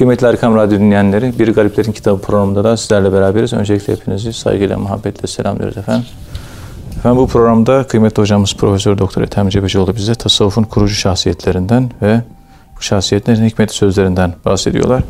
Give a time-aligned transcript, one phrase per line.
[0.00, 3.52] Kıymetli Erkam Radyo dinleyenleri, Bir Gariplerin Kitabı programında da sizlerle beraberiz.
[3.52, 6.06] Öncelikle hepinizi saygıyla, muhabbetle selamlıyoruz efendim.
[6.96, 12.20] Efendim bu programda kıymetli hocamız Profesör Doktor Ethem Cebecioğlu bize tasavvufun kurucu şahsiyetlerinden ve
[12.76, 15.02] bu şahsiyetlerin hikmetli sözlerinden bahsediyorlar.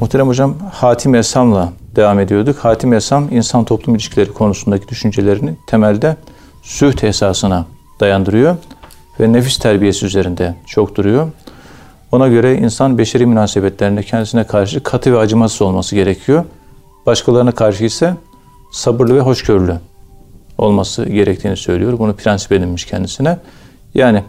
[0.00, 2.58] Muhterem hocam Hatim Esam'la devam ediyorduk.
[2.58, 6.16] Hatim Esam insan toplum ilişkileri konusundaki düşüncelerini temelde
[6.62, 7.66] süht esasına
[8.00, 8.56] dayandırıyor
[9.20, 11.28] ve nefis terbiyesi üzerinde çok duruyor.
[12.12, 16.44] Ona göre insan beşeri münasebetlerinde kendisine karşı katı ve acımasız olması gerekiyor.
[17.06, 18.14] Başkalarına karşı ise
[18.72, 19.78] sabırlı ve hoşgörülü
[20.58, 21.98] olması gerektiğini söylüyor.
[21.98, 23.38] Bunu prensip edinmiş kendisine.
[23.94, 24.24] Yani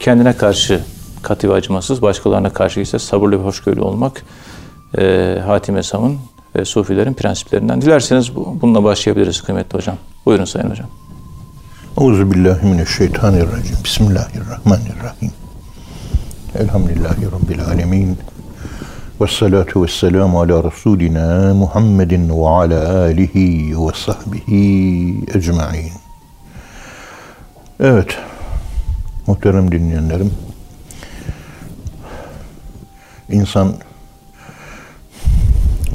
[0.00, 0.80] kendine karşı
[1.22, 4.22] katı ve acımasız, başkalarına karşı ise sabırlı ve hoşgörülü olmak
[4.98, 6.18] e, Hatim Esam'ın
[6.56, 7.82] ve Sufilerin prensiplerinden.
[7.82, 9.96] Dilerseniz bununla başlayabiliriz kıymetli hocam.
[10.26, 10.86] Buyurun Sayın Hocam.
[12.00, 13.76] Euzubillahimineşşeytanirracim.
[13.84, 15.37] Bismillahirrahmanirrahim.
[16.58, 18.18] Elhamdülillahi Rabbil alemin.
[19.20, 25.92] Ve salatu ve selamu ala Resulina Muhammedin ve ala alihi ve sahbihi ecma'in.
[27.80, 28.18] Evet,
[29.26, 30.34] muhterem dinleyenlerim,
[33.30, 33.74] insan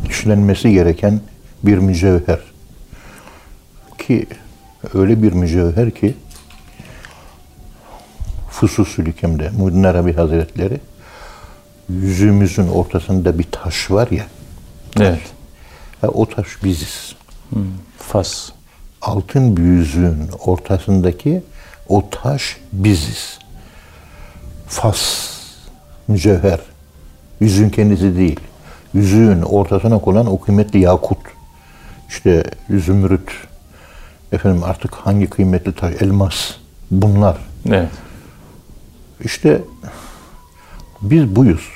[0.09, 1.21] işlenmesi gereken
[1.63, 2.39] bir mücevher
[3.97, 4.27] ki
[4.93, 6.15] öyle bir mücevher ki
[8.53, 10.79] Fususül Hikem'de Muhyiddin Arabi Hazretleri
[11.89, 14.25] yüzümüzün ortasında bir taş var ya.
[14.99, 15.21] Evet.
[16.01, 17.15] Ha, o taş biziz.
[17.49, 17.63] Hmm,
[17.97, 18.49] fas.
[19.01, 21.43] Altın bir yüzüğün ortasındaki
[21.89, 23.39] o taş biziz.
[24.67, 25.29] Fas,
[26.07, 26.59] mücevher.
[27.39, 28.39] Yüzüğün kendisi değil.
[28.93, 31.19] Yüzüğün ortasına konan o kıymetli yakut.
[32.09, 33.31] İşte zümrüt,
[34.31, 36.51] efendim artık hangi kıymetli taş, elmas.
[36.91, 37.37] Bunlar.
[37.69, 37.89] Evet.
[39.23, 39.61] İşte
[41.01, 41.69] biz buyuz.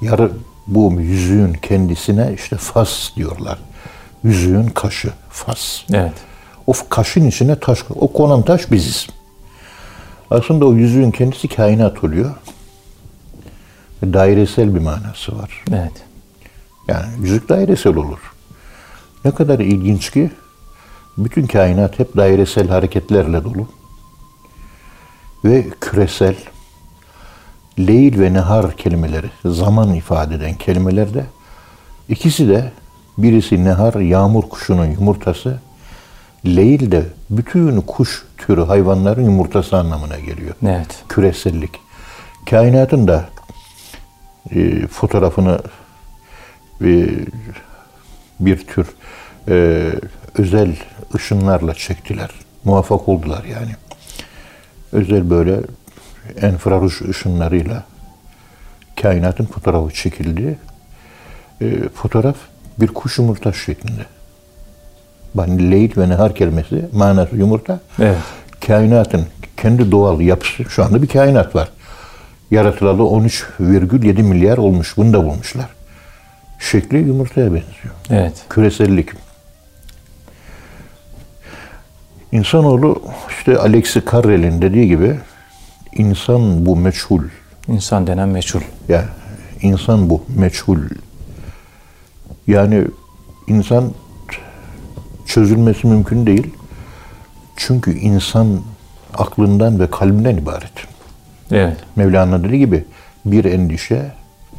[0.00, 0.32] Yarı
[0.66, 3.58] bu yüzüğün kendisine işte fas diyorlar.
[4.24, 5.82] Yüzüğün kaşı, fas.
[5.92, 6.12] Evet.
[6.66, 9.06] O kaşın içine taş, o konan taş biziz.
[10.30, 12.34] Aslında o yüzüğün kendisi kainat oluyor.
[14.02, 15.64] Dairesel bir manası var.
[15.70, 15.92] Evet.
[16.88, 18.18] Yani yüzük dairesel olur.
[19.24, 20.30] Ne kadar ilginç ki
[21.18, 23.68] bütün kainat hep dairesel hareketlerle dolu
[25.48, 26.34] ve küresel
[27.78, 31.24] leyl ve nehar kelimeleri, zaman ifade eden kelimeler de
[32.08, 32.72] ikisi de
[33.18, 35.58] birisi nehar, yağmur kuşunun yumurtası,
[36.46, 40.54] leyl de bütün kuş türü hayvanların yumurtası anlamına geliyor.
[40.66, 41.04] Evet.
[41.08, 41.80] Küresellik.
[42.50, 43.28] Kainatın da
[44.50, 45.58] e, fotoğrafını
[46.80, 47.08] e,
[48.40, 48.86] bir tür
[49.48, 49.86] e,
[50.38, 50.76] özel
[51.14, 52.30] ışınlarla çektiler.
[52.64, 53.70] Muvaffak oldular yani
[54.96, 55.60] özel böyle
[56.40, 57.84] enfraruj ışınlarıyla
[59.02, 60.58] kainatın fotoğrafı çekildi.
[61.60, 62.36] E, fotoğraf
[62.80, 64.06] bir kuş yumurta şeklinde.
[65.38, 67.80] Yani leyl ve nehar kelimesi manası yumurta.
[67.98, 68.18] Evet.
[68.66, 69.26] Kainatın
[69.56, 71.68] kendi doğal yapısı şu anda bir kainat var.
[72.50, 74.96] Yaratılalı 13,7 milyar olmuş.
[74.96, 75.66] Bunu da bulmuşlar.
[76.58, 77.94] Şekli yumurtaya benziyor.
[78.10, 78.44] Evet.
[78.48, 79.25] Küresellik.
[82.36, 85.16] İnsanoğlu işte Alexi Carrel'in dediği gibi
[85.92, 87.22] insan bu meçhul.
[87.68, 88.60] İnsan denen meçhul.
[88.88, 89.04] Ya
[89.62, 90.78] insan bu meçhul.
[92.46, 92.84] Yani
[93.46, 93.92] insan
[95.26, 96.54] çözülmesi mümkün değil.
[97.56, 98.60] Çünkü insan
[99.14, 100.72] aklından ve kalbinden ibaret.
[101.50, 101.76] Evet.
[101.96, 102.84] Mevlana dediği gibi
[103.24, 104.12] bir endişe,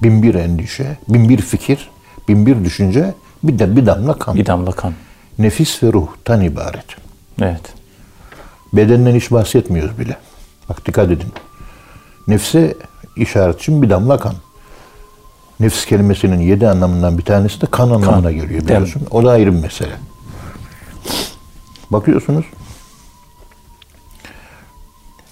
[0.04, 1.90] bin bir endişe, bin bir fikir,
[2.28, 4.36] bin bir düşünce, bir de bir damla kan.
[4.36, 4.94] Bir damla kan.
[5.40, 7.07] Nefis ve ruhtan ibaret.
[7.42, 7.74] Evet.
[8.74, 10.18] Bedenden hiç bahsetmiyoruz bile.
[10.70, 11.34] Bak dikkat edin.
[12.28, 12.78] Nefse
[13.16, 14.34] işaret için bir damla kan.
[15.60, 19.02] Nefs kelimesinin yedi anlamından bir tanesi de kan anlamına geliyor biliyorsun.
[19.12, 19.96] O da ayrı bir mesele.
[21.92, 22.46] Bakıyorsunuz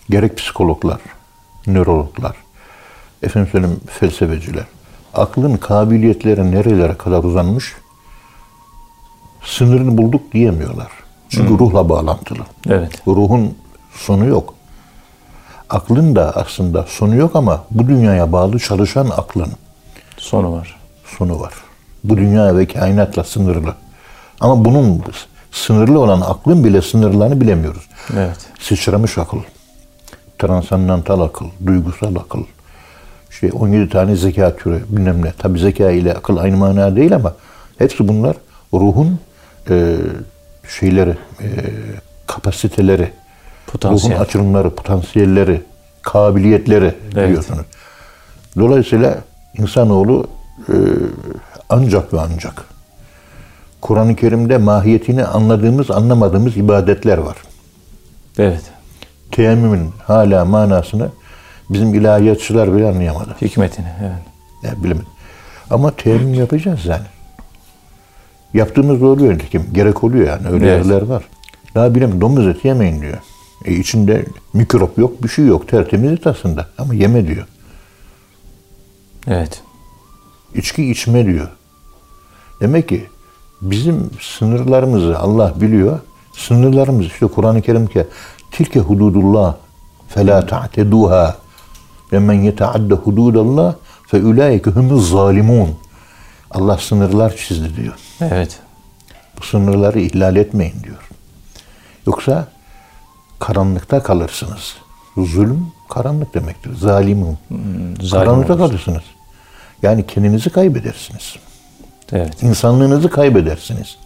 [0.09, 1.01] gerek psikologlar,
[1.67, 2.35] nörologlar,
[3.23, 4.66] efendim söyleyeyim felsefeciler,
[5.13, 7.73] aklın kabiliyetleri nerelere kadar uzanmış
[9.43, 11.04] sınırını bulduk diyemiyorlar.
[11.35, 11.59] Çünkü hmm.
[11.59, 12.40] ruhla bağlantılı.
[12.70, 13.02] Evet.
[13.08, 13.58] Ruhun
[13.93, 14.53] sonu yok.
[15.70, 19.47] Aklın da aslında sonu yok ama bu dünyaya bağlı çalışan aklın
[20.17, 20.78] sonu var.
[21.17, 21.53] Sonu var.
[22.03, 23.76] Bu dünya ve kainatla sınırlı.
[24.40, 25.03] Ama bunun
[25.52, 27.84] sınırlı olan aklın bile sınırlarını bilemiyoruz.
[28.14, 28.37] Evet.
[28.59, 29.37] Sıçramış akıl,
[30.40, 32.43] transandantal akıl, duygusal akıl,
[33.29, 35.32] işte 17 tane zeka türü bilmem ne.
[35.32, 37.34] Tabi zeka ile akıl aynı mana değil ama
[37.78, 38.35] hepsi bunlar
[38.73, 39.20] ruhun
[39.70, 39.96] e,
[40.70, 41.09] şeyleri,
[41.41, 41.47] e,
[42.28, 43.12] kapasiteleri,
[43.67, 44.16] Potansiyel.
[44.16, 45.62] ruhun açılımları, potansiyelleri,
[46.02, 47.29] kabiliyetleri evet.
[47.29, 47.66] diyorsunuz.
[48.58, 49.17] Dolayısıyla
[49.58, 50.28] insanoğlu
[50.70, 50.76] e,
[51.70, 52.66] ancak ve ancak
[53.82, 57.38] Kur'an-ı Kerim'de mahiyetini anladığımız, anlamadığımız ibadetler var.
[58.38, 58.64] Evet.
[59.32, 61.09] Teyemmümün hala manasını
[61.70, 63.35] bizim ilahiyatçılar bile anlayamadı.
[63.41, 63.88] Hikmetini.
[64.02, 64.23] Evet.
[64.64, 65.08] Ya bilemedim.
[65.70, 67.06] Ama teyemmüm yapacağız yani.
[68.53, 69.66] Yaptığımız oluyor nitekim.
[69.74, 70.47] Gerek oluyor yani.
[70.47, 70.86] Öyle Evet.
[70.86, 71.24] yerler var.
[71.76, 73.18] Daha bilem domuz eti yemeyin diyor.
[73.66, 75.68] E içinde mikrop yok, bir şey yok.
[75.68, 76.68] Tertemiz et aslında.
[76.78, 77.47] Ama yeme diyor.
[79.28, 79.62] Evet.
[80.56, 81.47] İçki içme diyor.
[82.62, 83.06] Demek ki
[83.62, 86.00] bizim sınırlarımızı Allah biliyor.
[86.38, 88.08] Sınırlarımız işte Kur'an-ı Kerim'de
[88.52, 89.56] tilke hududullah
[90.08, 91.38] fela ta'teduha
[92.14, 93.76] ve men yeteadde hududallah
[94.08, 95.70] fe ulaike humuz zalimun.
[96.52, 97.94] Allah sınırlar çizdi diyor.
[98.22, 98.59] Evet.
[99.40, 101.09] Bu sınırları ihlal etmeyin diyor.
[102.08, 102.47] Yoksa
[103.40, 104.76] karanlıkta kalırsınız.
[105.18, 106.76] Zulüm karanlık demektir.
[106.76, 107.38] Zalimun.
[108.02, 108.68] zalim Karanlıkta olursun.
[108.68, 109.03] kalırsınız.
[109.84, 111.36] Yani kendinizi kaybedersiniz.
[112.12, 112.44] Evet.
[112.44, 113.97] İnsanlığınızı kaybedersiniz.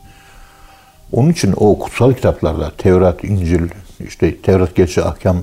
[1.11, 3.69] Onun için o kutsal kitaplarda Tevrat, İncil,
[4.07, 5.37] işte Tevrat gerçi ahkam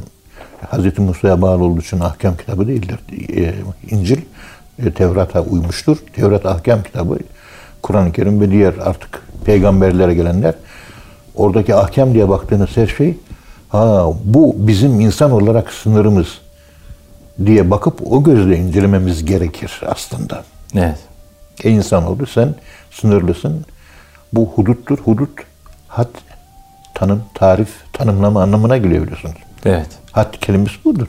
[0.73, 0.99] Hz.
[0.99, 2.99] Musa'ya bağlı olduğu için ahkam kitabı değildir.
[3.37, 3.55] Ee,
[3.91, 4.25] İncil e,
[4.95, 5.97] Tevrat'a uymuştur.
[6.17, 7.19] Tevrat ahkam kitabı
[7.83, 10.55] Kur'an-ı Kerim ve diğer artık peygamberlere gelenler
[11.35, 13.15] oradaki ahkam diye baktığınız her şey
[13.69, 16.27] ha bu bizim insan olarak sınırımız
[17.47, 20.45] diye bakıp o gözle incelememiz gerekir aslında.
[20.75, 20.99] Evet.
[21.65, 22.55] Ey insanoğlu sen
[22.91, 23.65] sınırlısın.
[24.33, 24.99] Bu huduttur.
[24.99, 25.31] Hudut,
[25.89, 26.09] had,
[26.95, 29.35] tanım, tarif, tanımlama anlamına geliyor biliyorsunuz.
[29.65, 29.89] Evet.
[30.13, 31.09] Had kelimesi budur.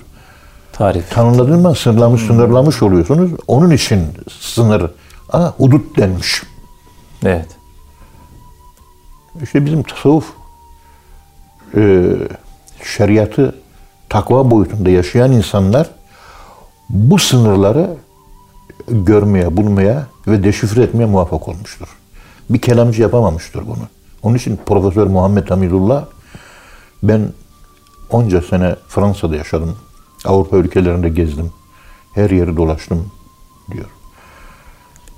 [0.78, 1.12] Tarif.
[1.12, 3.32] Tanımladığın zaman sınırlamış, sınırlamış oluyorsunuz.
[3.48, 4.08] Onun için
[4.40, 4.92] sınır,
[5.30, 6.44] aa, hudut denmiş.
[7.26, 7.48] Evet.
[9.44, 10.34] İşte bizim tasavvuf
[11.76, 12.04] e,
[12.84, 13.56] şeriatı
[14.10, 15.90] takva boyutunda yaşayan insanlar
[16.90, 17.90] bu sınırları
[18.88, 21.88] görmeye, bulmaya ve deşifre etmeye muvaffak olmuştur.
[22.50, 23.88] Bir kelamcı yapamamıştır bunu.
[24.24, 26.06] Onun için Profesör Muhammed Hamidullah
[27.04, 27.30] ben
[28.10, 29.78] onca sene Fransa'da yaşadım.
[30.28, 31.52] Avrupa ülkelerinde gezdim.
[32.14, 33.12] Her yeri dolaştım
[33.72, 33.86] diyor.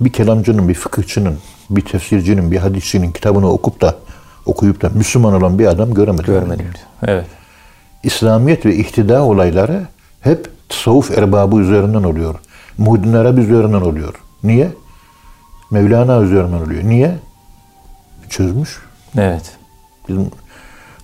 [0.00, 1.38] Bir kelamcının, bir fıkıhçının,
[1.70, 3.96] bir tefsircinin, bir hadisçinin kitabını okup da
[4.46, 6.24] okuyup da Müslüman olan bir adam göremedim.
[6.26, 6.66] Görmedim.
[7.02, 7.26] Evet.
[8.02, 9.86] İslamiyet ve ihtida olayları
[10.20, 12.34] hep tasavvuf erbabı üzerinden oluyor.
[12.78, 14.14] Muhyiddin Arabi üzerinden oluyor.
[14.44, 14.70] Niye?
[15.70, 16.84] Mevlana üzerinden oluyor.
[16.84, 17.18] Niye?
[18.28, 18.78] Çözmüş.
[19.16, 19.58] Evet.
[20.08, 20.30] Bizim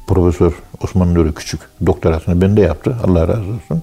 [0.06, 2.96] Profesör Osman Nuri Küçük doktorasını bende yaptı.
[3.04, 3.82] Allah razı olsun.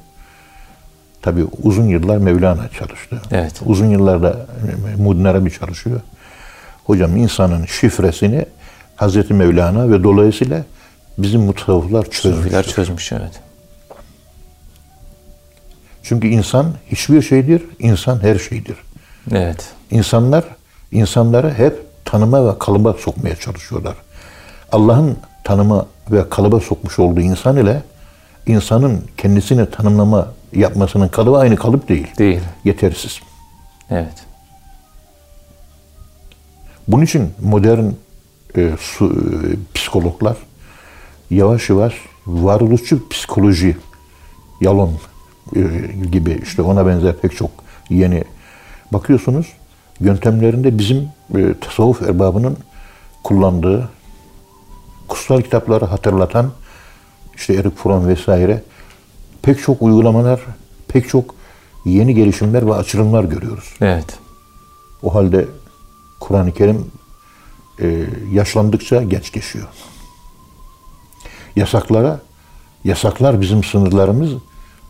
[1.24, 3.22] Tabii uzun yıllar Mevlana çalıştı.
[3.31, 3.62] Evet.
[3.66, 4.46] Uzun yıllarda
[4.98, 6.02] Muhyiddin Arabi çalışıyor.
[6.84, 8.46] Hocam insanın şifresini
[8.96, 10.64] Hazreti Mevlana ve dolayısıyla
[11.18, 12.44] bizim mutasavvıflar çözmüş.
[12.44, 13.42] Sufiler çözmüş evet.
[16.04, 18.78] Çünkü insan hiçbir şeydir, insan her şeydir.
[19.31, 19.72] Evet.
[19.92, 20.44] İnsanlar
[20.92, 23.96] insanları hep tanıma ve kalıba sokmaya çalışıyorlar.
[24.72, 27.81] Allah'ın tanıma ve kalıba sokmuş olduğu insan ile
[28.48, 32.08] insanın kendisini tanımlama yapmasının kalıbı aynı kalıp değil.
[32.18, 32.42] Değil.
[32.64, 33.20] Yetersiz.
[33.90, 34.26] Evet.
[36.88, 37.86] Bunun için modern
[38.58, 40.38] e, su, e, psikologlar
[41.30, 41.94] yavaş yavaş
[42.28, 43.78] varoluşçu psikoloji,
[44.62, 44.92] yalon
[45.56, 45.62] e,
[46.12, 47.52] gibi işte ona benzer pek çok
[47.90, 48.24] yeni
[48.94, 49.48] bakıyorsunuz
[50.00, 52.58] yöntemlerinde bizim e, tasavvuf erbabının
[53.24, 53.89] kullandığı
[55.08, 56.51] kutsal kitapları hatırlatan
[57.36, 58.63] işte Erik Fromm vesaire
[59.44, 60.42] pek çok uygulamalar,
[60.88, 61.36] pek çok
[61.86, 63.74] yeni gelişimler ve açılımlar görüyoruz.
[63.82, 64.06] Evet.
[65.04, 65.46] O halde
[66.20, 66.86] Kur'an-ı Kerim
[67.82, 69.68] e, yaşlandıkça geç geçiyor.
[71.56, 72.20] Yasaklara,
[72.84, 74.30] yasaklar bizim sınırlarımız.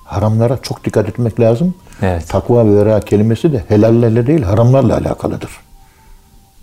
[0.06, 1.74] Haramlara çok dikkat etmek lazım.
[2.02, 2.30] Evet.
[2.30, 5.52] Takva ve vera kelimesi de helallerle değil haramlarla alakalıdır.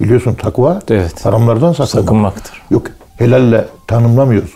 [0.00, 1.24] Biliyorsun takva Evet.
[1.24, 2.04] haramlardan sakınmak.
[2.04, 2.62] Sakınmaktır.
[2.70, 4.50] Yok helalle tanımlamıyoruz.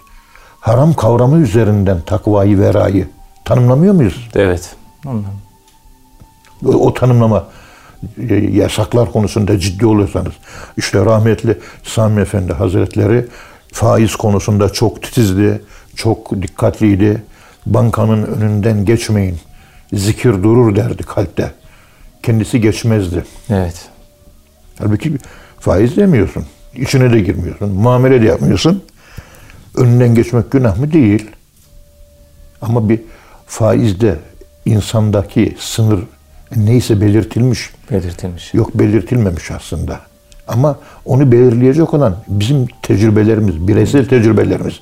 [0.60, 3.08] Haram kavramı üzerinden takvayı, verayı
[3.44, 4.28] tanımlamıyor muyuz?
[4.34, 4.76] Evet.
[5.06, 5.30] Anladım.
[6.64, 7.48] o, o tanımlama
[8.28, 10.32] e, yasaklar konusunda ciddi oluyorsanız
[10.76, 13.26] işte rahmetli Sami Efendi Hazretleri
[13.72, 15.62] faiz konusunda çok titizdi,
[15.96, 17.22] çok dikkatliydi.
[17.66, 19.38] Bankanın önünden geçmeyin.
[19.92, 21.52] Zikir durur derdi kalpte.
[22.22, 23.24] Kendisi geçmezdi.
[23.50, 23.88] Evet.
[24.78, 25.12] Halbuki
[25.60, 26.46] faiz demiyorsun.
[26.74, 27.70] İçine de girmiyorsun.
[27.70, 28.84] Muamele de yapmıyorsun.
[29.76, 30.92] Önünden geçmek günah mı?
[30.92, 31.30] Değil.
[32.62, 33.00] Ama bir
[33.46, 34.18] faizde
[34.64, 36.00] insandaki sınır
[36.56, 37.70] neyse belirtilmiş.
[37.90, 38.54] Belirtilmiş.
[38.54, 40.00] Yok belirtilmemiş aslında.
[40.48, 44.80] Ama onu belirleyecek olan bizim tecrübelerimiz, bireysel tecrübelerimiz.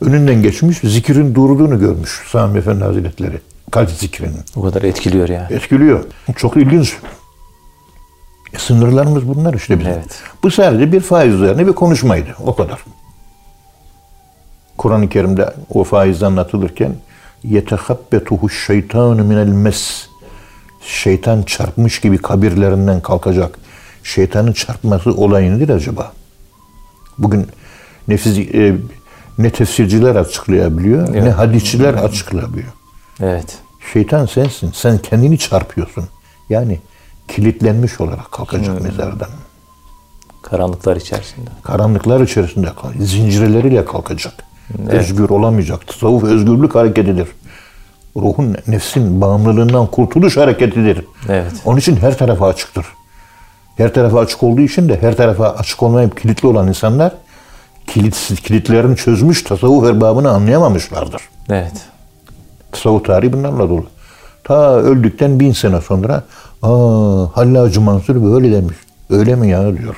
[0.00, 3.40] Önünden geçmiş, zikirin durduğunu görmüş Sami Efendi Hazretleri.
[3.70, 4.40] Kalp zikrinin.
[4.56, 5.52] O kadar etkiliyor yani.
[5.52, 6.04] Etkiliyor.
[6.36, 6.96] Çok ilginç.
[8.54, 9.92] E, sınırlarımız bunlar işte bizim.
[9.92, 10.22] Evet.
[10.42, 12.28] Bu sadece bir faiz üzerine bir konuşmaydı.
[12.44, 12.84] O kadar.
[14.78, 16.94] Kur'an-ı Kerim'de o faiz anlatılırken
[17.44, 20.06] yetehabbetuhu şeytanu minel mes
[20.80, 23.58] şeytan çarpmış gibi kabirlerinden kalkacak.
[24.02, 26.12] Şeytanın çarpması olayı nedir acaba?
[27.18, 27.46] Bugün
[28.08, 28.74] nefis, e,
[29.38, 31.34] ne tefsirciler açıklayabiliyor, ne Evet.
[31.34, 32.72] hadisçiler açıklayabiliyor.
[33.20, 33.58] Evet.
[33.92, 34.70] Şeytan sensin.
[34.74, 36.04] Sen kendini çarpıyorsun.
[36.50, 36.80] Yani
[37.28, 39.28] kilitlenmiş olarak kalkacak mezardan.
[40.42, 41.50] Karanlıklar içerisinde.
[41.62, 44.34] Karanlıklar içerisinde zincirleriyle kalkacak.
[44.88, 45.86] Özgür olamayacak.
[45.86, 47.28] Tasavvuf özgürlük hareketidir.
[48.16, 51.04] Ruhun, nefsin bağımlılığından kurtuluş hareketidir.
[51.28, 51.52] Evet.
[51.64, 52.86] Onun için her tarafa açıktır.
[53.76, 57.12] Her tarafa açık olduğu için de her tarafa açık olmayıp kilitli olan insanlar
[57.86, 61.22] kilitsiz, kilitlerini çözmüş tasavvuf erbabını anlayamamışlardır.
[61.50, 61.72] Evet.
[62.72, 63.86] Tasavvuf tarihi bunlarla dolu.
[64.44, 66.22] Ta öldükten bin sene sonra
[66.62, 68.76] aa Hallacı Mansur böyle demiş.
[69.10, 69.96] Öyle mi ya diyor.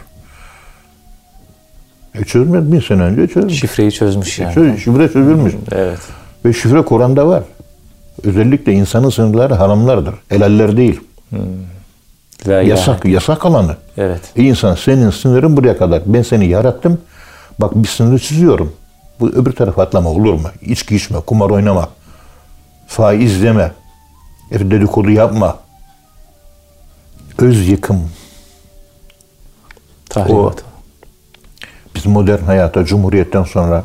[2.21, 3.61] E çözmez bin sene önce çözmüş.
[3.61, 4.55] Şifreyi çözmüş yani.
[4.55, 5.55] Çöz- şifre çözülmüş.
[5.73, 5.99] Evet.
[6.45, 7.43] Ve şifre Kur'an'da var.
[8.25, 10.15] Özellikle insanın sınırları haramlardır.
[10.29, 11.01] Helaller değil.
[12.47, 12.69] La ilahe.
[12.69, 13.77] Yasak, yasak alanı.
[13.97, 14.21] Evet.
[14.37, 16.03] Ey insan senin sınırın buraya kadar.
[16.07, 17.01] Ben seni yarattım.
[17.59, 18.73] Bak bir sınırı çiziyorum.
[19.21, 20.49] Bu öbür tarafa atlama olur mu?
[20.63, 21.89] İçki içme, kumar oynama.
[22.87, 23.73] Faiz yeme.
[24.53, 25.57] e, Dedikodu yapma.
[27.39, 28.09] Öz yıkım.
[30.09, 30.65] Tahribat.
[32.07, 33.85] Biz modern hayata Cumhuriyet'ten sonra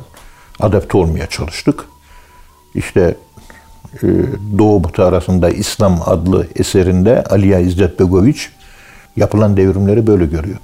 [0.59, 1.85] adapte olmaya çalıştık.
[2.75, 3.15] İşte
[4.03, 4.07] e,
[4.57, 8.49] Doğu Batı arasında İslam adlı eserinde Aliya İzzet Begoviç
[9.15, 10.57] yapılan devrimleri böyle görüyor.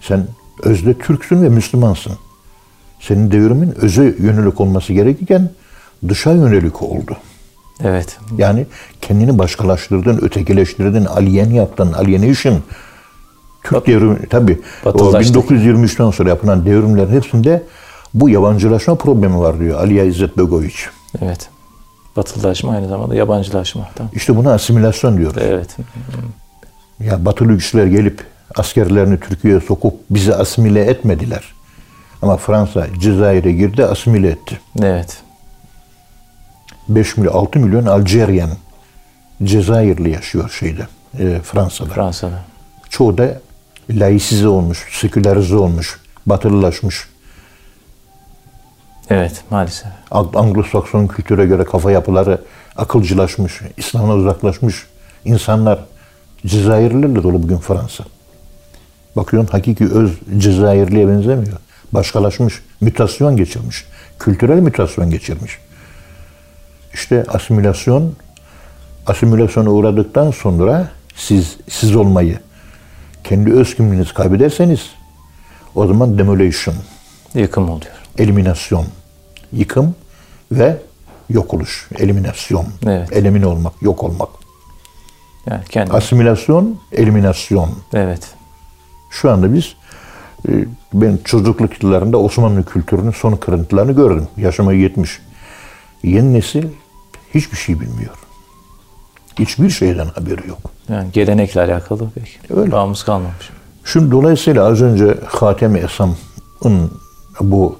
[0.00, 0.26] Sen
[0.62, 2.12] özde Türksün ve Müslümansın.
[3.00, 5.50] Senin devrimin öze yönelik olması gerekirken
[6.08, 7.16] dışa yönelik oldu.
[7.84, 8.18] Evet.
[8.36, 8.66] Yani
[9.00, 12.62] kendini başkalaştırdın, ötekileştirdin, alien yaptın, alienation.
[13.62, 15.50] Türk devrimi, tabii o Batılılaştık.
[15.50, 17.62] 1923'ten sonra yapılan devrimlerin hepsinde
[18.14, 20.88] bu yabancılaşma problemi var diyor Aliya İzzet Begoviç.
[21.22, 21.48] Evet.
[22.16, 23.88] Batılılaşma aynı zamanda yabancılaşma.
[23.94, 24.12] Tamam.
[24.14, 25.42] İşte buna asimilasyon diyoruz.
[25.46, 25.76] Evet.
[27.00, 28.24] Ya batılı güçler gelip
[28.56, 31.54] askerlerini Türkiye'ye sokup bizi asimile etmediler.
[32.22, 34.60] Ama Fransa Cezayir'e girdi, asimile etti.
[34.82, 35.18] Evet.
[36.88, 38.50] 5 milyon, 6 milyon Alceryan
[39.44, 40.86] Cezayirli yaşıyor şeyde,
[41.18, 41.88] e, Fransa'da.
[41.88, 42.44] Fransa'da.
[42.90, 43.40] Çoğu da
[43.92, 47.08] laisize olmuş, sekülerize olmuş, batılılaşmış.
[49.10, 49.88] Evet maalesef.
[50.10, 52.38] Ang- Anglo-Sakson kültüre göre kafa yapıları
[52.76, 54.86] akılcılaşmış, İslam'dan uzaklaşmış
[55.24, 55.78] insanlar
[56.46, 58.04] Cezayirlilerle dolu bugün Fransa.
[59.16, 61.58] Bakıyorsun hakiki öz Cezayirli'ye benzemiyor.
[61.92, 63.84] Başkalaşmış, mütasyon geçirmiş.
[64.18, 65.58] Kültürel mütasyon geçirmiş.
[66.94, 68.12] İşte asimilasyon,
[69.06, 72.38] asimilasyona uğradıktan sonra siz siz olmayı,
[73.24, 74.80] kendi öz kimliğinizi kaybederseniz
[75.74, 76.74] o zaman demolition,
[77.34, 77.92] Yıkım oluyor.
[78.18, 78.86] eliminasyon,
[79.52, 79.94] yıkım
[80.52, 80.76] ve
[81.30, 83.12] yok oluş, eliminasyon, Evet.
[83.12, 84.28] elimine olmak, yok olmak.
[85.46, 85.92] Yani kendi.
[85.92, 87.70] Asimilasyon, eliminasyon.
[87.94, 88.28] evet.
[89.10, 89.74] Şu anda biz
[90.48, 90.52] e,
[90.94, 94.28] ben çocukluk yıllarında Osmanlı kültürünün son kırıntılarını gördüm.
[94.36, 95.20] Yaşıma yetmiş.
[96.02, 96.66] Yeni nesil
[97.34, 98.14] hiçbir şey bilmiyor.
[99.38, 100.58] Hiçbir şeyden haberi yok.
[100.90, 102.40] Yani gelenekle alakalı pek.
[102.50, 102.72] Öyle.
[102.72, 103.50] Bağımız kalmamış.
[103.84, 106.90] Şimdi dolayısıyla az önce Hatem-i Esam'ın
[107.40, 107.78] bu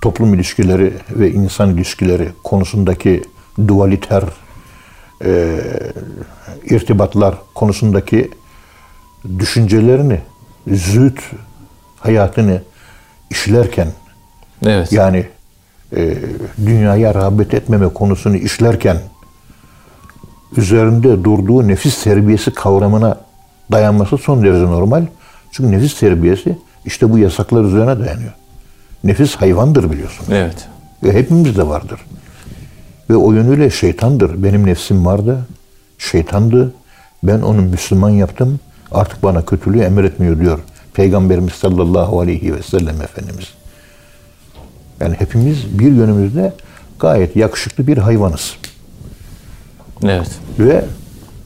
[0.00, 3.22] toplum ilişkileri ve insan ilişkileri konusundaki
[3.68, 4.24] dualiter
[5.24, 5.60] e,
[6.64, 8.30] irtibatlar konusundaki
[9.38, 10.20] düşüncelerini,
[10.66, 11.20] züht
[12.00, 12.62] hayatını
[13.30, 13.88] işlerken
[14.66, 14.92] Evet.
[14.92, 15.26] yani
[15.96, 16.14] e,
[16.66, 18.96] dünyaya rağbet etmeme konusunu işlerken
[20.56, 23.16] üzerinde durduğu nefis terbiyesi kavramına
[23.72, 25.06] dayanması son derece normal.
[25.52, 28.32] Çünkü nefis terbiyesi işte bu yasaklar üzerine dayanıyor.
[29.04, 30.26] Nefis hayvandır biliyorsun.
[30.30, 30.68] Evet.
[31.02, 32.00] Ve hepimizde vardır.
[33.10, 34.42] Ve o yönüyle şeytandır.
[34.42, 35.46] Benim nefsim vardı.
[35.98, 36.74] Şeytandı.
[37.22, 38.60] Ben onu Müslüman yaptım.
[38.92, 40.58] Artık bana kötülüğü emretmiyor diyor.
[40.94, 43.48] Peygamberimiz sallallahu aleyhi ve sellem Efendimiz.
[45.00, 46.52] Yani hepimiz bir yönümüzde
[46.98, 48.56] gayet yakışıklı bir hayvanız.
[50.04, 50.38] Evet.
[50.58, 50.84] Ve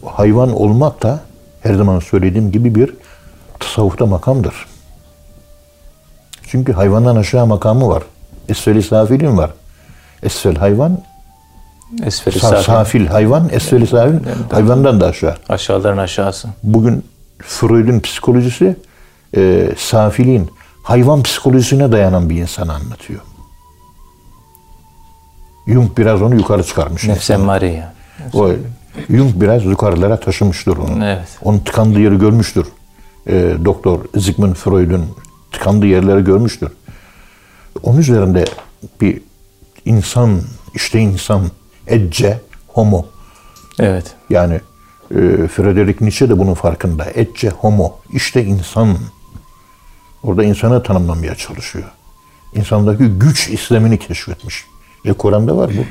[0.04, 1.20] hayvan olmak da
[1.60, 2.94] her zaman söylediğim gibi bir
[3.60, 4.66] tasavvufta makamdır.
[6.46, 8.02] Çünkü hayvandan aşağı makamı var.
[8.48, 9.50] Esfel-i safilin var.
[10.22, 10.98] Esfel hayvan,
[12.04, 12.64] Esferi sa- safi.
[12.64, 14.18] safil hayvan, esfel-i safil
[14.50, 15.36] hayvandan da aşağı.
[15.48, 16.48] Aşağıların aşağısı.
[16.62, 17.04] Bugün
[17.42, 18.76] Freud'un psikolojisi
[19.36, 20.50] e, safilin
[20.82, 23.20] hayvan psikolojisine dayanan bir insanı anlatıyor.
[25.66, 27.04] Jung biraz onu yukarı çıkarmış.
[27.04, 27.93] Nefs emmare yani.
[28.32, 28.50] O
[29.10, 31.04] Jung biraz yukarılara taşımıştır onu.
[31.04, 31.28] Evet.
[31.42, 32.66] Onun tıkandığı yeri görmüştür.
[33.26, 35.06] e, Doktor Sigmund Freud'un
[35.52, 36.68] tıkandığı yerleri görmüştür.
[37.82, 38.44] Onun üzerinde
[39.00, 39.20] bir
[39.84, 40.40] insan,
[40.74, 41.42] işte insan,
[41.86, 43.06] ecce, homo.
[43.78, 44.14] Evet.
[44.30, 44.54] Yani
[45.10, 47.06] e, Friedrich Nietzsche de bunun farkında.
[47.14, 48.96] Ecce, homo, işte insan.
[50.22, 51.90] Orada insanı tanımlamaya çalışıyor.
[52.54, 54.64] İnsandaki güç islemini keşfetmiş.
[55.06, 55.84] Ve Kur'an'da var bu.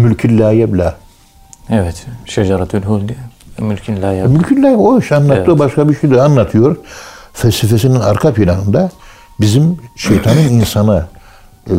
[0.00, 0.98] Mülkül la yebla.
[1.70, 2.06] Evet.
[2.24, 3.16] Şecaretül huldi.
[3.58, 5.58] Mülkün la yab- Mülkül la o iş anlattığı Evet.
[5.58, 6.76] başka bir şey de anlatıyor.
[7.32, 8.90] Felsefesinin arka planında
[9.40, 11.08] bizim şeytanın insana
[11.70, 11.72] e,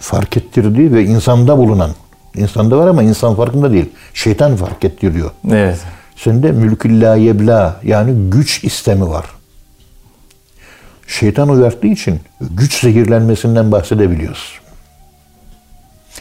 [0.00, 1.90] fark ettirdiği ve insanda bulunan,
[2.34, 3.88] insanda var ama insan farkında değil.
[4.14, 5.30] Şeytan fark ettiriyor.
[5.50, 5.78] Evet.
[6.16, 9.24] Sende mülkül la yebla yani güç istemi var.
[11.06, 14.58] Şeytan uyarttığı için güç zehirlenmesinden bahsedebiliyoruz.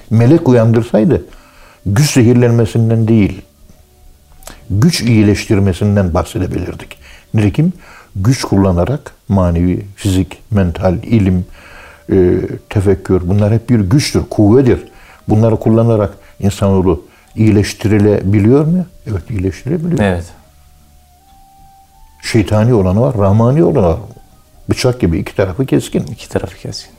[0.09, 1.25] Melek uyandırsaydı
[1.85, 3.41] güç zehirlenmesinden değil,
[4.69, 6.97] güç iyileştirmesinden bahsedebilirdik.
[7.33, 7.73] Nitekim
[8.15, 11.45] güç kullanarak manevi, fizik, mental, ilim,
[12.11, 14.83] e, tefekkür bunlar hep bir güçtür, kuvvedir.
[15.29, 17.05] Bunları kullanarak insanoğlu
[17.35, 18.85] iyileştirilebiliyor mu?
[19.07, 19.99] Evet iyileştirebiliyor.
[19.99, 20.25] Evet.
[22.23, 23.99] Şeytani olanı var, rahmani olanı var.
[24.69, 26.03] Bıçak gibi iki tarafı keskin.
[26.03, 26.93] İki tarafı keskin.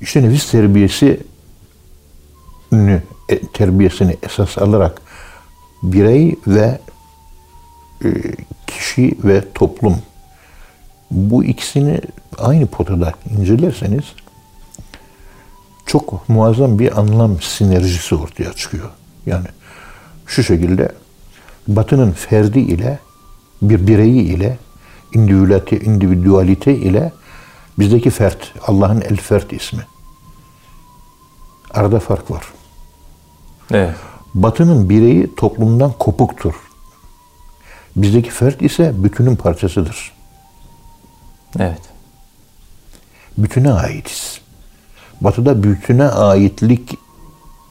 [0.00, 1.20] İşte nefis terbiyesi
[3.52, 5.02] terbiyesini esas alarak
[5.82, 6.78] birey ve
[8.04, 8.08] e,
[8.66, 9.96] kişi ve toplum
[11.10, 12.00] bu ikisini
[12.38, 14.04] aynı potada incelerseniz
[15.86, 18.90] çok muazzam bir anlam sinerjisi ortaya çıkıyor.
[19.26, 19.46] Yani
[20.26, 20.92] şu şekilde
[21.68, 22.98] Batı'nın ferdi ile
[23.62, 24.58] bir bireyi ile
[25.14, 27.12] individualite, individualite ile
[27.78, 29.86] bizdeki fert, Allah'ın el fert ismi.
[31.70, 32.44] Arada fark var.
[33.70, 33.94] Evet.
[34.34, 36.54] Batı'nın bireyi toplumdan kopuktur.
[37.96, 40.12] Bizdeki fert ise bütünün parçasıdır.
[41.58, 41.80] Evet.
[43.38, 44.40] Bütüne aitiz.
[45.20, 46.98] Batı'da bütüne aitlik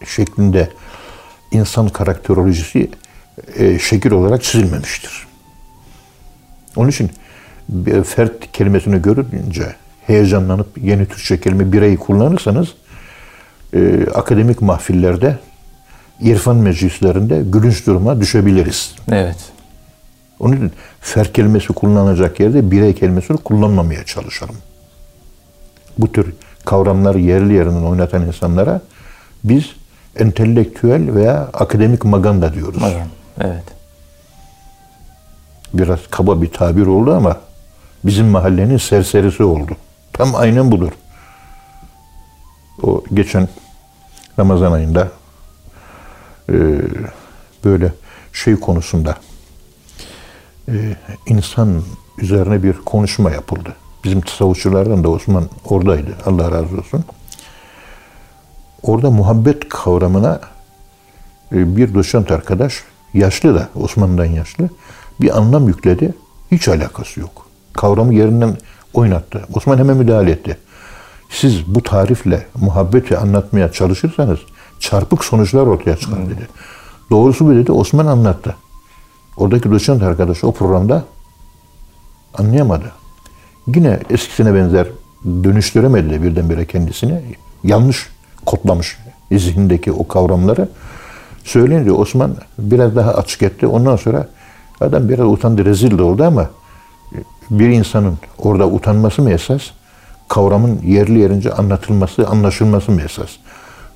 [0.05, 0.69] şeklinde
[1.51, 2.91] insan karakterolojisi
[3.55, 5.27] e, şekil olarak çizilmemiştir.
[6.75, 7.11] Onun için
[8.03, 9.75] fert kelimesini görünce
[10.07, 12.67] heyecanlanıp yeni Türkçe kelime bireyi kullanırsanız
[13.73, 15.37] e, akademik mahfillerde,
[16.21, 18.95] irfan meclislerinde gülünç duruma düşebiliriz.
[19.11, 19.37] Evet.
[20.39, 24.55] Onun için fer kelimesi kullanılacak yerde birey kelimesini kullanmamaya çalışalım.
[25.97, 26.33] Bu tür
[26.65, 28.81] kavramları yerli yerinden oynatan insanlara
[29.43, 29.65] biz
[30.15, 32.81] entelektüel veya akademik maganda diyoruz.
[32.81, 33.07] Magan.
[33.41, 33.63] Evet.
[35.73, 37.37] Biraz kaba bir tabir oldu ama
[38.05, 39.71] bizim mahallenin serserisi oldu.
[40.13, 40.91] Tam aynen budur.
[42.83, 43.47] O geçen
[44.39, 45.07] Ramazan ayında
[46.51, 46.81] e,
[47.65, 47.93] böyle
[48.33, 49.17] şey konusunda
[50.67, 50.73] e,
[51.25, 51.81] insan
[52.17, 53.75] üzerine bir konuşma yapıldı.
[54.03, 56.17] Bizim tasavvufçulardan da Osman oradaydı.
[56.25, 57.03] Allah razı olsun.
[58.83, 60.39] Orada muhabbet kavramına
[61.51, 62.83] e, bir doçent arkadaş,
[63.13, 64.69] yaşlı da, Osman'dan yaşlı,
[65.21, 66.13] bir anlam yükledi.
[66.51, 67.47] Hiç alakası yok.
[67.73, 68.57] Kavramı yerinden
[68.93, 69.45] oynattı.
[69.53, 70.57] Osman hemen müdahale etti.
[71.29, 74.39] Siz bu tarifle muhabbeti anlatmaya çalışırsanız
[74.81, 76.47] çarpık sonuçlar ortaya çıkar dedi.
[77.09, 77.71] Doğrusu bu dedi.
[77.71, 78.55] Osman anlattı.
[79.37, 81.03] Oradaki doçent arkadaş o programda
[82.37, 82.91] anlayamadı.
[83.75, 84.87] Yine eskisine benzer
[85.25, 87.21] dönüştüremedi de birdenbire kendisini.
[87.63, 88.09] Yanlış
[88.45, 88.97] kodlamış
[89.31, 90.69] zihnindeki o kavramları.
[91.43, 93.67] Söyleyince Osman biraz daha açık etti.
[93.67, 94.27] Ondan sonra
[94.81, 96.49] adam biraz utandı, rezil de oldu ama
[97.49, 99.61] bir insanın orada utanması mı esas?
[100.27, 103.29] Kavramın yerli yerince anlatılması, anlaşılması mı esas?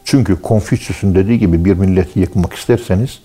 [0.06, 3.20] Çünkü Konfüçyüs'ün dediği gibi bir milleti yıkmak isterseniz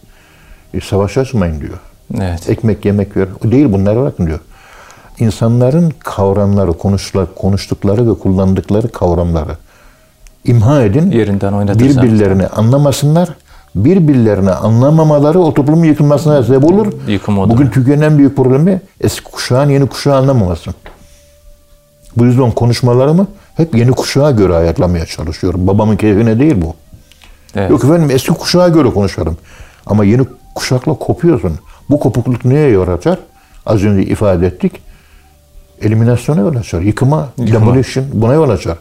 [0.74, 1.78] e, savaş açmayın diyor.
[2.20, 2.50] Evet.
[2.50, 3.28] Ekmek yemek ver.
[3.44, 4.40] O değil bunlara bakın diyor.
[5.18, 9.56] İnsanların kavramları, konuştukları, konuştukları ve kullandıkları kavramları
[10.44, 11.10] imha edin.
[11.10, 11.96] Yerinden oynatırsanız.
[11.96, 13.28] Birbirlerini anlamasınlar.
[13.74, 16.92] Birbirlerini anlamamaları o toplumun yıkılmasına sebep olur.
[17.08, 17.54] Yıkım odur.
[17.54, 20.70] Bugün Türkiye'nin en büyük problemi eski kuşağın yeni kuşağı anlamaması.
[22.16, 25.66] Bu yüzden konuşmalarımı hep yeni kuşağa göre ayarlamaya çalışıyorum.
[25.66, 26.74] Babamın keyfine değil bu.
[27.54, 27.70] Evet.
[27.70, 29.36] Yok efendim eski kuşağa göre konuşarım.
[29.86, 30.22] Ama yeni
[30.54, 31.52] kuşakla kopuyorsun.
[31.90, 33.18] Bu kopukluk neye yol açar?
[33.66, 34.72] Az önce ifade ettik.
[35.82, 36.80] Eliminasyona yol açar.
[36.80, 37.60] Yıkıma, Yıkıma.
[37.60, 38.78] demolition buna yol açar.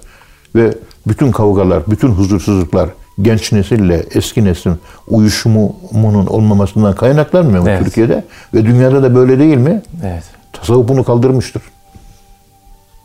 [0.55, 0.73] Ve
[1.07, 2.89] bütün kavgalar, bütün huzursuzluklar
[3.21, 4.75] genç nesille eski neslin
[5.07, 7.83] uyuşumunun olmamasından kaynaklanmıyor mu Evet.
[7.85, 8.23] Türkiye'de?
[8.53, 9.81] Ve dünyada da böyle değil mi?
[10.05, 10.23] Evet.
[10.53, 11.61] Tasavvuf bunu kaldırmıştır.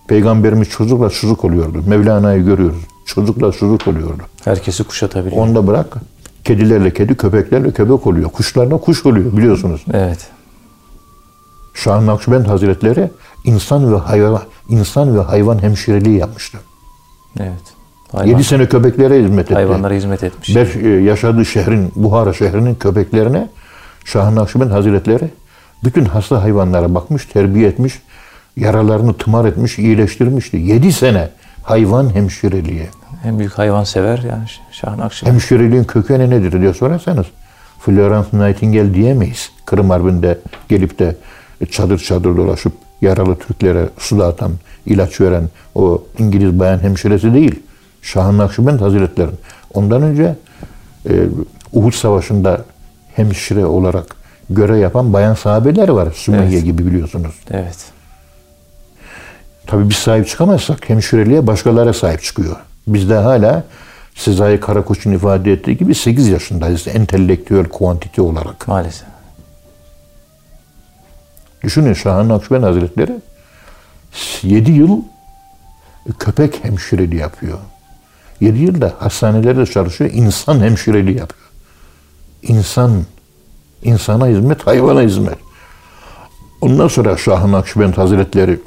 [0.08, 1.84] Peygamberimiz çocukla çocuk oluyordu.
[1.86, 2.82] Mevlana'yı görüyoruz.
[3.06, 4.22] Çocukla çocuk oluyordu.
[4.44, 5.42] Herkesi kuşatabiliyor.
[5.42, 5.96] Onu da bırak.
[6.44, 8.30] Kedilerle kedi, köpeklerle köpek oluyor.
[8.30, 9.84] Kuşlarla kuş oluyor biliyorsunuz.
[9.92, 10.30] Evet.
[11.74, 13.10] Şah Nakşibend Hazretleri
[13.44, 16.58] insan ve hayvan insan ve hayvan hemşireliği yapmıştı.
[17.40, 17.74] Evet.
[18.12, 19.54] Hayvan, 7 sene köpeklere hizmet etti.
[19.54, 20.56] hayvanlara hizmet etmiş.
[20.56, 23.48] Beş, e, yaşadığı şehrin, Buhara şehrinin köpeklerine
[24.04, 25.30] Şah Nakşibend Hazretleri
[25.84, 28.02] bütün hasta hayvanlara bakmış, terbiye etmiş,
[28.56, 30.56] yaralarını tımar etmiş, iyileştirmişti.
[30.56, 31.28] 7 sene
[31.62, 32.86] hayvan hemşireliği.
[33.24, 35.32] En büyük hayvan sever yani Şah Nakşibend.
[35.32, 37.26] Hemşireliğin kökeni nedir diye sorarsanız
[37.80, 39.50] Florence Nightingale diyemeyiz.
[39.66, 40.38] Kırım Harbi'nde
[40.68, 41.16] gelip de
[41.70, 44.52] çadır çadır dolaşıp yaralı Türklere su dağıtan,
[44.86, 47.60] ilaç veren o İngiliz bayan hemşiresi değil.
[48.02, 49.38] Şah Nakşibend Hazretleri'nin.
[49.74, 50.36] Ondan önce
[51.10, 51.12] e,
[51.72, 52.64] Uhud Savaşı'nda
[53.14, 54.06] hemşire olarak
[54.50, 56.08] görev yapan bayan sahabeler var.
[56.14, 56.64] Sümeyye Evet.
[56.64, 57.34] gibi biliyorsunuz.
[57.50, 57.76] Evet.
[59.66, 62.56] Tabii biz sahip çıkamazsak hemşireliğe başkaları sahip çıkıyor.
[62.86, 63.64] Bizde hala
[64.14, 68.68] Sezai Karakoç'un ifade ettiği gibi 8 yaşındayız entelektüel kuantite olarak.
[68.68, 69.08] Maalesef.
[71.62, 73.12] Düşünün Şahan Nakşibend Hazretleri
[74.42, 75.02] 7 yıl
[76.18, 77.58] köpek hemşireliği yapıyor.
[78.40, 81.50] 7 yılda hastanelerde çalışıyor, insan hemşireliği yapıyor.
[82.42, 83.04] İnsan,
[83.82, 85.38] insana hizmet, hayvana hizmet.
[86.60, 88.60] Ondan sonra Şah-ı Nakşibend Hazretleri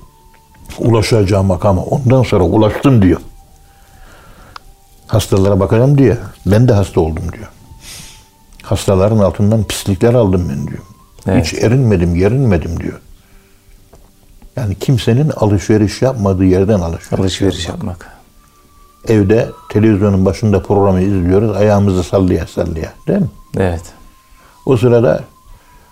[0.79, 3.19] ulaşacağı makama ondan sonra ulaştım diyor.
[5.07, 6.17] Hastalara bakacağım diye.
[6.45, 7.47] Ben de hasta oldum diyor.
[8.63, 10.83] Hastaların altından pislikler aldım ben diyor.
[11.27, 11.45] Evet.
[11.45, 12.99] Hiç erinmedim, yerinmedim diyor.
[14.55, 17.19] Yani kimsenin alışveriş yapmadığı yerden alışveriş.
[17.19, 18.17] Alışveriş yapmak.
[19.07, 21.57] Evde televizyonun başında programı izliyoruz.
[21.57, 22.93] Ayağımızı sallaya sallaya.
[23.07, 23.27] Değil mi?
[23.57, 23.83] Evet.
[24.65, 25.23] O sırada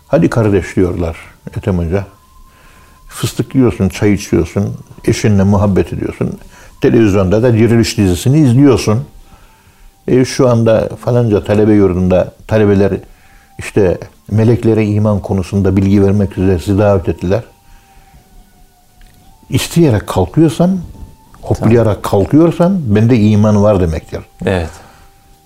[0.08, 1.18] hadi kardeş diyorlar
[1.58, 2.06] Ethem Hoca.
[3.16, 4.76] Fıstık yiyorsun, çay içiyorsun,
[5.06, 6.40] eşinle muhabbet ediyorsun.
[6.82, 9.04] Televizyonda da diriliş dizisini izliyorsun.
[10.08, 12.94] E, şu anda falanca talebe yurdunda talebeler
[13.60, 13.98] işte
[14.32, 17.44] meleklere iman konusunda bilgi vermek üzere sizi davet ettiler.
[19.50, 20.78] İsteyerek kalkıyorsam,
[21.42, 24.22] hoplayarak kalkıyorsam bende iman var demektir.
[24.46, 24.70] Evet.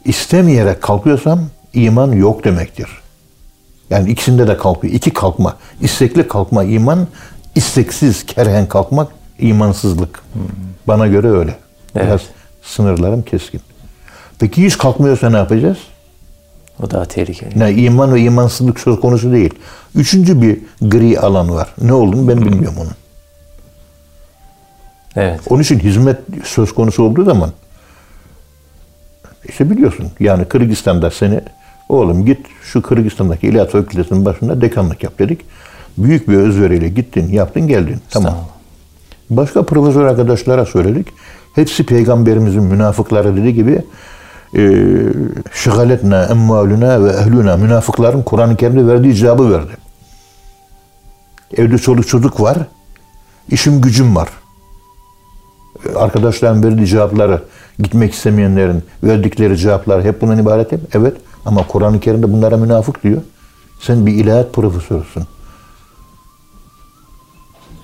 [0.06, 1.40] İstemeyerek kalkıyorsam
[1.74, 2.90] iman yok demektir.
[3.90, 4.94] Yani ikisinde de kalkıyor.
[4.94, 5.56] İki kalkma.
[5.82, 7.08] İstekli kalkma iman,
[7.56, 10.22] isteksiz kerhen kalkmak imansızlık.
[10.88, 11.56] Bana göre öyle.
[11.96, 12.30] Biraz Evet.
[12.64, 13.62] sınırlarım keskin.
[14.40, 15.78] Peki hiç kalkmıyorsa ne yapacağız?
[16.84, 17.60] O daha tehlikeli.
[17.60, 19.54] Ne iman ve imansızlık söz konusu değil.
[19.96, 21.74] Üçüncü bir gri alan var.
[21.82, 22.94] Ne olduğunu ben bilmiyorum onun.
[25.16, 25.40] Evet.
[25.50, 27.52] Onun için hizmet söz konusu olduğu zaman
[29.50, 31.42] işte biliyorsun yani Kırgızistan'da seni
[31.90, 35.42] oğlum git şu Kırgızistan'daki İlahiyat Fakültesi'nin başında dekanlık yap dedik.
[36.00, 37.98] Büyük bir özveriyle gittin, yaptın, geldin.
[38.10, 38.36] Tamam.
[39.30, 41.08] Başka profesör arkadaşlara söyledik.
[41.56, 43.84] Hepsi peygamberimizin münafıkları dediği gibi
[44.58, 44.62] e,
[45.52, 46.30] şıgaletna
[47.06, 49.72] ve ehluna münafıkların Kur'an-ı Kerim'de verdiği cevabı verdi.
[51.58, 52.58] Evde çoluk çocuk var.
[53.50, 54.30] işim gücüm var.
[55.96, 57.44] Arkadaşların verdiği cevapları,
[57.80, 60.80] gitmek istemeyenlerin verdikleri cevaplar hep bundan ibaret mi?
[60.94, 61.18] Evet.
[61.46, 63.22] Ama Kur'an-ı Kerim'de bunlara münafık diyor.
[63.82, 65.24] Sen bir ilahiyat profesörüsün.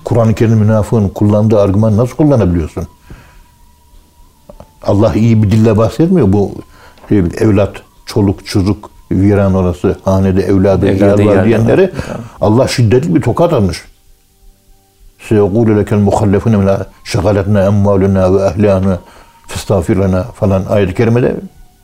[0.06, 2.86] Kur'an-ı Kerim münafığın kullandığı argüman nasıl kullanabiliyorsun?
[4.82, 6.32] Allah iyi bir dille bahsetmiyor.
[6.32, 6.52] Bu
[7.08, 11.90] şey, evlat, çoluk, çocuk, viran orası, hanede evladı, Evladı yer var var.
[12.40, 13.84] Allah şiddetli bir tokat atmış.
[15.28, 16.68] Seyekûlü lekel muhallefune min
[17.04, 18.98] şegaletne emvaluna ve ehlâna
[19.46, 21.36] festağfir lena falan ayet-i kerimede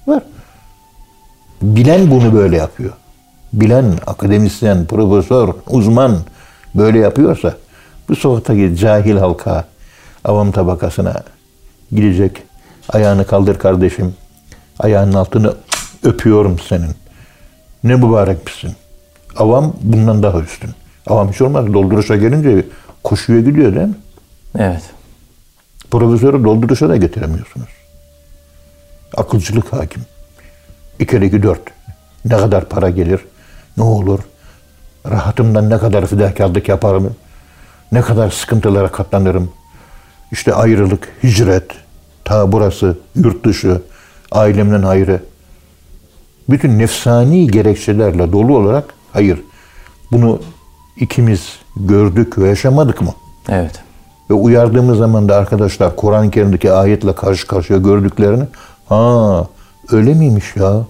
[0.06, 0.22] var.
[1.62, 2.92] Bilen bunu böyle yapıyor.
[3.52, 6.16] Bilen, akademisyen, profesör, uzman
[6.74, 7.54] böyle yapıyorsa
[8.12, 9.64] bu sokaktaki cahil halka,
[10.25, 11.22] avam tabakasına
[11.92, 12.42] gidecek.
[12.88, 14.14] Ayağını kaldır kardeşim.
[14.79, 15.55] Ayağının altını
[16.03, 16.94] öpüyorum senin.
[17.85, 18.72] Ne mübarek misin?
[19.37, 20.70] Avam bundan daha üstün.
[21.07, 21.72] Avam hiç olmaz.
[21.72, 22.66] Dolduruşa gelince
[23.05, 23.94] koşuya gidiyor değil mi?
[24.59, 24.83] Evet.
[25.90, 27.68] Profesörü dolduruşa da getiremiyorsunuz.
[29.16, 30.03] Akılcılık hakim.
[30.98, 31.62] İki iki dört.
[32.25, 33.20] Ne kadar para gelir?
[33.77, 34.20] Ne olur?
[35.11, 37.16] Rahatımdan ne kadar fedakarlık yaparım?
[37.92, 39.50] Ne kadar sıkıntılara katlanırım?
[40.33, 41.70] İşte ayrılık, hicret,
[42.24, 43.83] ta burası, yurt dışı,
[44.33, 45.22] ailemden ayrı.
[46.50, 49.42] Bütün nefsani gerekçelerle dolu olarak hayır.
[50.12, 50.40] Bunu
[50.96, 53.14] ikimiz gördük ve yaşamadık mı?
[53.48, 53.83] Evet.
[54.31, 58.44] Ve uyardığımız zaman da arkadaşlar Kur'an-ı Kerim'deki ayetle karşı karşıya gördüklerini
[58.88, 59.46] ha
[59.92, 60.85] öyle miymiş ya?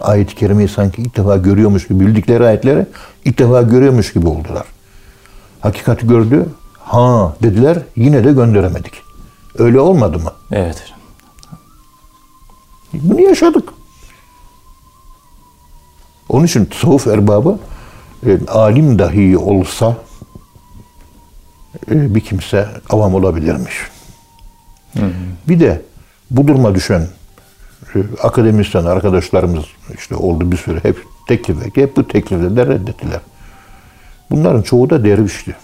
[0.00, 2.86] Ayet-i Kerime'yi sanki ilk defa görüyormuş gibi bildikleri ayetleri
[3.24, 4.73] ilk defa görüyormuş gibi oldular.
[5.64, 6.46] Hakikati gördü.
[6.78, 8.92] Ha dediler yine de gönderemedik.
[9.58, 10.32] Öyle olmadı mı?
[10.52, 10.92] Evet.
[12.92, 13.68] Bunu yaşadık.
[16.28, 17.58] Onun için tasavvuf erbabı
[18.26, 19.96] e, alim dahi olsa
[21.90, 23.74] e, bir kimse avam olabilirmiş.
[25.48, 25.82] Bir de
[26.30, 27.08] bu duruma düşen
[27.94, 31.76] e, akademisyen arkadaşlarımız işte oldu bir süre hep teklif.
[31.76, 33.20] Hep bu teklifleri de reddettiler.
[34.34, 35.56] Bunların çoğu da dervişti.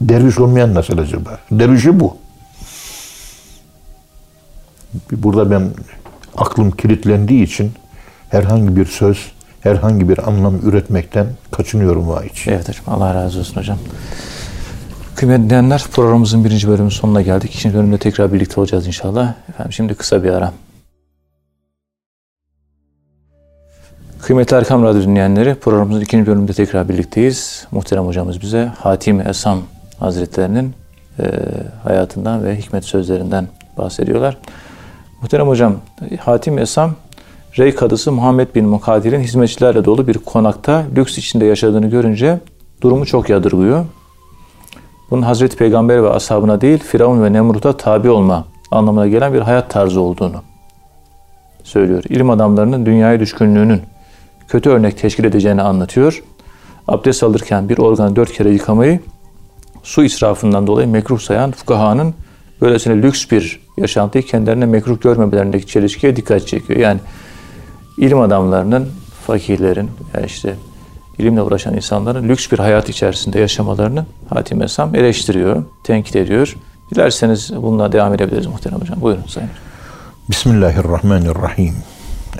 [0.00, 1.38] Derviş olmayan nasıl acaba?
[1.50, 2.16] Dervişi bu.
[5.12, 5.70] Burada ben
[6.36, 7.72] aklım kilitlendiği için
[8.30, 12.50] herhangi bir söz, herhangi bir anlam üretmekten kaçınıyorum vay için.
[12.52, 12.84] Evet hocam.
[12.86, 13.78] Allah razı olsun hocam.
[15.14, 17.54] Kıymetli dinleyenler programımızın birinci bölümünün sonuna geldik.
[17.54, 19.34] İkinci bölümde tekrar birlikte olacağız inşallah.
[19.48, 20.52] Efendim şimdi kısa bir ara.
[24.28, 27.66] Kıymetli Erkam Radyo dinleyenleri programımızın ikinci bölümünde tekrar birlikteyiz.
[27.70, 29.58] Muhterem hocamız bize Hatim Esam
[29.98, 30.74] Hazretlerinin
[31.20, 31.24] e,
[31.84, 34.38] hayatından ve hikmet sözlerinden bahsediyorlar.
[35.22, 35.74] Muhterem hocam
[36.20, 36.94] Hatim Esam
[37.58, 42.38] Rey kadısı Muhammed bin Mukadir'in hizmetçilerle dolu bir konakta lüks içinde yaşadığını görünce
[42.80, 43.84] durumu çok yadırgıyor.
[45.10, 49.70] Bunun Hazreti Peygamber ve ashabına değil Firavun ve Nemrut'a tabi olma anlamına gelen bir hayat
[49.70, 50.42] tarzı olduğunu
[51.64, 52.02] söylüyor.
[52.08, 53.82] İlim adamlarının dünyaya düşkünlüğünün
[54.48, 56.22] kötü örnek teşkil edeceğini anlatıyor.
[56.88, 59.00] Abdest alırken bir organı dört kere yıkamayı
[59.82, 62.14] su israfından dolayı mekruh sayan fukahanın
[62.60, 66.80] böylesine lüks bir yaşantıyı kendilerine mekruh görmemelerindeki çelişkiye dikkat çekiyor.
[66.80, 67.00] Yani
[67.98, 68.88] ilim adamlarının,
[69.26, 70.54] fakirlerin, yani işte
[71.18, 76.56] ilimle uğraşan insanların lüks bir hayat içerisinde yaşamalarını Hatim Esam eleştiriyor, tenkit ediyor.
[76.90, 79.00] Dilerseniz bununla devam edebiliriz muhterem hocam.
[79.00, 79.50] Buyurun sayın.
[80.30, 81.74] Bismillahirrahmanirrahim.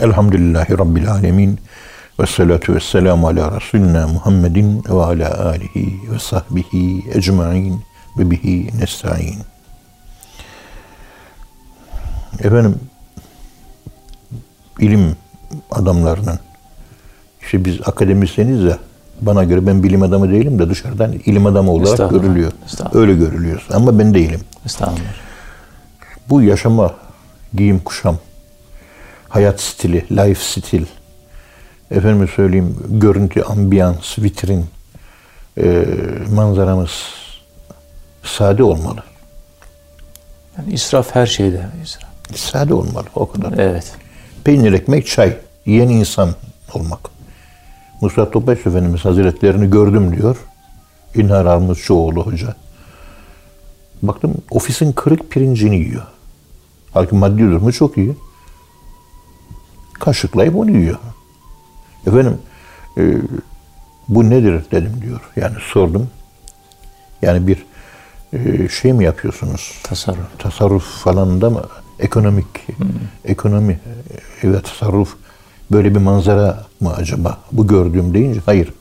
[0.01, 1.59] Elhamdülillahi Rabbil alemin.
[2.21, 7.83] Ve salatu ve selamu ala Resulina Muhammedin ve ala alihi ve sahbihi ecmain
[8.19, 9.39] ve bihi nesta'in.
[12.39, 12.81] Efendim,
[14.79, 15.17] ilim
[15.71, 16.39] adamlarının,
[17.43, 18.79] işte biz akademisyeniz ya,
[19.21, 22.23] bana göre ben bilim adamı değilim de dışarıdan ilim adamı olarak Estağfurullah.
[22.23, 22.53] görülüyor.
[22.67, 23.01] Estağfurullah.
[23.01, 23.67] Öyle görülüyoruz.
[23.73, 24.41] Ama ben değilim.
[24.67, 25.15] Estağfurullah.
[26.29, 26.95] Bu yaşama,
[27.55, 28.17] giyim kuşam,
[29.29, 30.87] hayat stili, life stil,
[31.91, 34.67] efendim söyleyeyim görüntü, ambiyans, vitrin,
[35.59, 35.85] e,
[36.35, 36.91] manzaramız
[38.23, 39.03] sade olmalı.
[40.59, 41.67] Yani israf her şeyde.
[41.85, 42.09] israf.
[42.35, 43.53] Sade olmalı o kadar.
[43.59, 43.93] Evet.
[44.45, 46.35] Peynir, ekmek, çay, yiyen insan
[46.75, 47.01] olmak.
[48.01, 50.37] Musa Topbaş Efendimiz Hazretlerini gördüm diyor.
[51.15, 52.55] İlhar Armutçuoğlu Hoca.
[54.03, 56.07] Baktım ofisin kırık pirincini yiyor.
[56.95, 58.17] Halbuki maddi durumu çok iyi.
[60.01, 60.99] Kaşıklayıp onu yiyor.
[62.07, 62.39] Efendim
[62.99, 63.15] e,
[64.09, 65.21] bu nedir dedim diyor.
[65.37, 66.11] Yani sordum.
[67.23, 67.67] Yani bir
[68.33, 69.81] e, şey mi yapıyorsunuz?
[69.83, 70.39] Tasarruf.
[70.39, 71.63] tasarruf falan da mı?
[71.99, 72.47] Ekonomik,
[73.25, 73.81] ekonomi
[74.43, 75.17] e, ve tasarruf
[75.73, 77.39] böyle bir manzara mı acaba?
[77.53, 78.73] Bu gördüğüm deyince hayır.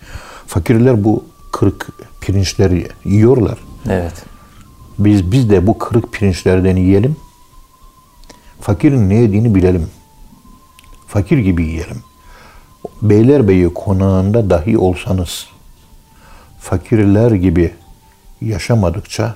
[0.47, 1.88] Fakirler bu kırık
[2.21, 3.58] pirinçleri yiyorlar.
[3.89, 4.23] Evet.
[4.99, 7.15] Biz biz de bu kırık pirinçlerden yiyelim.
[8.62, 9.88] Fakirin ne yediğini bilelim.
[11.08, 11.97] Fakir gibi yiyelim.
[13.01, 15.45] Beylerbeyi konağında dahi olsanız
[16.59, 17.73] fakirler gibi
[18.41, 19.35] yaşamadıkça,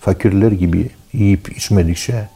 [0.00, 2.28] fakirler gibi yiyip içmedikçe,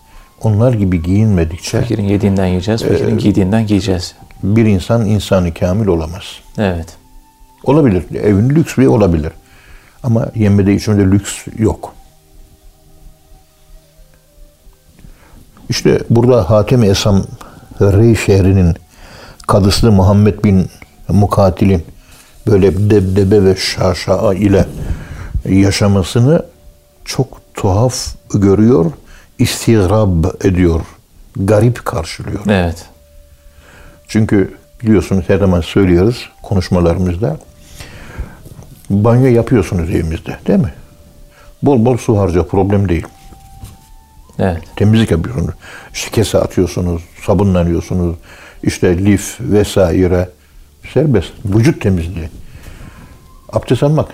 [0.42, 4.14] onlar gibi giyinmedikçe Fakirin yediğinden yiyeceğiz, fakirin giydiğinden giyeceğiz.
[4.42, 6.22] bir insan insanı kamil olamaz.
[6.58, 6.96] Evet.
[7.64, 8.04] Olabilir.
[8.14, 9.32] Evin lüks bir olabilir.
[10.02, 11.94] Ama yemede içmede lüks yok.
[15.68, 17.24] İşte burada Hatem Esam
[17.80, 18.74] Rey şehrinin
[19.54, 20.70] kadısı Muhammed bin
[21.08, 21.84] Mukatil'in
[22.46, 24.66] böyle debdebe ve şaşaa ile
[25.48, 26.42] yaşamasını
[27.04, 27.94] çok tuhaf
[28.34, 28.92] görüyor,
[29.38, 30.80] istigrab ediyor,
[31.36, 32.40] garip karşılıyor.
[32.46, 32.84] Evet.
[34.08, 37.36] Çünkü biliyorsunuz her zaman söylüyoruz konuşmalarımızda.
[38.90, 40.74] Banyo yapıyorsunuz evimizde değil mi?
[41.62, 43.06] Bol bol su harca problem değil.
[44.38, 44.62] Evet.
[44.76, 45.54] Temizlik yapıyorsunuz.
[45.92, 48.16] İşte kese atıyorsunuz, sabunlanıyorsunuz.
[48.66, 50.28] İşte lif vesaire.
[50.92, 51.32] Serbest.
[51.44, 52.28] Vücut temizliği.
[53.52, 54.08] Abdest almak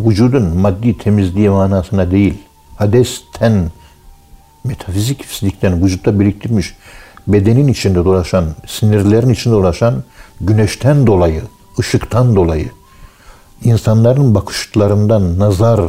[0.00, 2.34] vücudun maddi temizliği manasına değil.
[2.76, 3.70] Hadesten,
[4.64, 6.74] metafizik fizikten vücutta biriktirmiş
[7.26, 10.04] bedenin içinde dolaşan, sinirlerin içinde dolaşan
[10.40, 11.42] güneşten dolayı,
[11.78, 12.70] ışıktan dolayı
[13.64, 15.80] insanların bakışlarından nazar,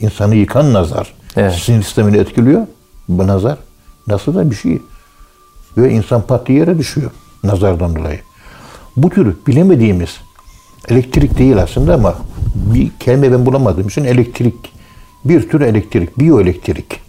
[0.00, 1.54] insanı yıkan nazar Evet.
[1.54, 2.66] sinir sistemini etkiliyor.
[3.08, 3.58] Bu nazar
[4.06, 4.82] nasıl da bir şey.
[5.76, 7.10] Ve insan pat yere düşüyor
[7.44, 8.20] nazardan dolayı.
[8.96, 10.20] Bu tür bilemediğimiz
[10.88, 12.14] elektrik değil aslında ama
[12.54, 14.72] bir kelime ben bulamadığım için elektrik.
[15.24, 17.00] Bir tür elektrik, biyoelektrik.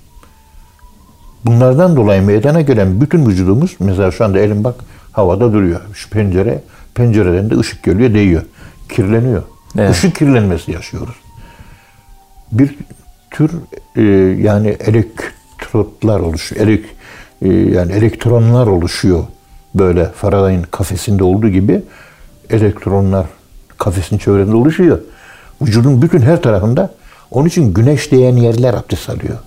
[1.46, 4.76] Bunlardan dolayı meydana gelen bütün vücudumuz, mesela şu anda elim bak
[5.12, 5.82] havada duruyor.
[5.94, 6.64] Şu pencere
[6.96, 8.44] Pencereden de ışık geliyor, değiyor.
[8.90, 9.44] Kirleniyor.
[9.78, 9.96] Evet.
[9.96, 11.16] Işık kirlenmesi yaşıyoruz.
[12.52, 12.76] Bir
[13.32, 13.52] tür
[13.96, 14.02] e,
[14.42, 16.68] yani elektrotlar oluşuyor.
[16.68, 16.86] Elek,
[17.42, 19.24] e, yani elektronlar oluşuyor.
[19.76, 21.82] Böyle Faraday'ın kafesinde olduğu gibi
[22.50, 23.26] elektronlar
[23.78, 25.00] kafesin çevresinde oluşuyor.
[25.62, 26.94] Vücudun bütün her tarafında.
[27.32, 29.38] Onun için güneş değen yerler abdest alıyor.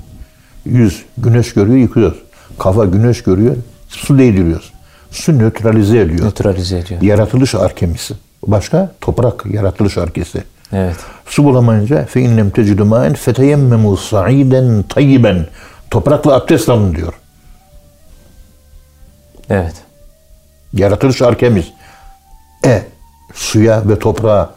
[0.64, 2.18] Yüz güneş görüyor yıkıyoruz.
[2.58, 3.56] Kafa güneş görüyor
[3.88, 4.72] su değdiriyoruz.
[5.10, 6.26] Su nötralize ediyor.
[6.26, 7.02] Nötralize ediyor.
[7.02, 8.14] Yaratılış arkemisi.
[8.46, 8.92] Başka?
[9.00, 10.42] Toprak yaratılış arkesi.
[10.72, 10.96] Evet.
[11.26, 15.46] Su bulamayınca fe innem tecidu ma'en feteyemmemu sa'iden tayyiben.
[15.90, 17.12] Toprakla abdest alın diyor.
[19.50, 19.74] Evet.
[20.72, 21.72] Yaratılış arkemiz.
[22.64, 22.82] E
[23.34, 24.50] suya ve toprağa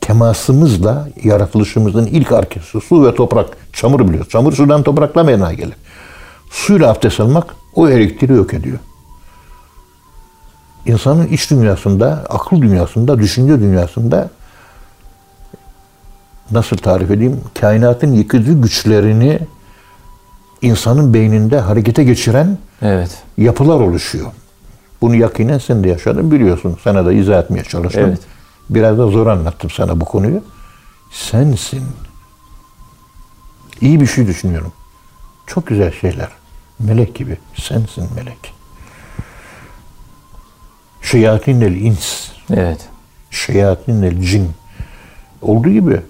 [0.00, 3.56] temasımızla yaratılışımızın ilk arkesi su ve toprak.
[3.72, 4.28] Çamur biliyoruz.
[4.30, 5.76] Çamur sudan toprakla meydana gelir.
[6.50, 8.78] Suyla abdest almak o elektriği yok ediyor.
[10.86, 14.30] İnsanın iç dünyasında, akıl dünyasında, düşünce dünyasında
[16.50, 17.40] nasıl tarif edeyim?
[17.60, 19.38] Kainatın yıkıcı güçlerini
[20.62, 23.22] insanın beyninde harekete geçiren Evet.
[23.38, 24.26] yapılar oluşuyor.
[25.02, 26.78] Bunu yakinen sen de yaşadın biliyorsun.
[26.84, 28.04] Sana da izah etmeye çalıştım.
[28.06, 28.20] Evet.
[28.70, 30.42] Biraz da zor anlattım sana bu konuyu.
[31.10, 31.82] Sensin.
[33.80, 34.72] İyi bir şey düşünüyorum.
[35.46, 36.28] Çok güzel şeyler.
[36.78, 37.38] Melek gibi.
[37.54, 38.54] Sensin melek.
[41.02, 42.28] Şeyatinel ins.
[42.54, 42.88] Evet.
[43.30, 44.50] Şeyatinel cin.
[45.42, 46.00] Olduğu gibi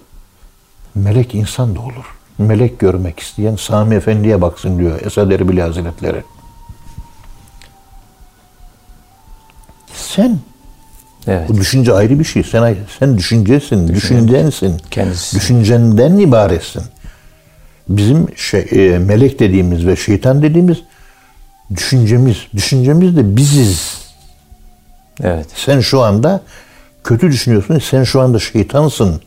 [0.95, 2.15] melek insan da olur.
[2.37, 6.23] Melek görmek isteyen Sami Efendi'ye baksın diyor Esad Erbil Hazretleri.
[10.15, 10.39] Sen
[11.27, 11.49] Evet.
[11.49, 12.43] bu düşünce ayrı bir şey.
[12.43, 14.77] Sen sen düşüncesin, düşüncensin.
[14.91, 15.37] Kendisi.
[15.37, 16.83] Düşüncenden ibaretsin.
[17.89, 20.77] Bizim şey, e, melek dediğimiz ve şeytan dediğimiz
[21.75, 22.37] düşüncemiz.
[22.55, 23.97] Düşüncemiz de biziz.
[25.21, 25.47] Evet.
[25.55, 26.41] Sen şu anda
[27.03, 27.79] kötü düşünüyorsun.
[27.79, 29.21] Sen şu anda şeytansın.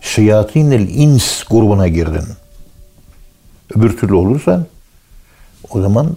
[0.00, 2.24] Şeyatinel ins grubuna girdin.
[3.76, 4.66] Öbür türlü olursan
[5.70, 6.16] o zaman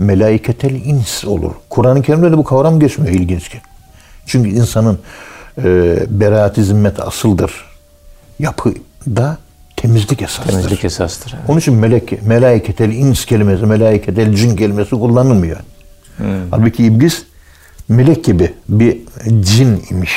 [0.00, 1.52] melaiketel ins olur.
[1.70, 3.60] Kur'an-ı Kerim'de de bu kavram geçmiyor ilginç ki.
[4.26, 4.98] Çünkü insanın
[5.58, 7.52] e, beraat-i zimmet asıldır.
[8.38, 9.38] Yapıda
[9.76, 10.52] temizlik esastır.
[10.52, 11.34] Temizlik esastır.
[11.36, 11.44] Evet.
[11.48, 15.56] Onun için melek, melaiketel ins kelimesi, melaiketel cin kelimesi kullanılmıyor.
[16.50, 17.22] Halbuki iblis
[17.88, 18.98] melek gibi bir
[19.40, 20.12] cin imiş.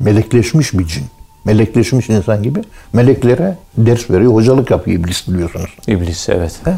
[0.00, 1.04] Melekleşmiş bir cin.
[1.44, 2.60] Melekleşmiş insan gibi
[2.92, 5.70] meleklere ders veriyor, hocalık yapıyor iblis biliyorsunuz.
[5.86, 6.60] İblis evet.
[6.64, 6.74] He?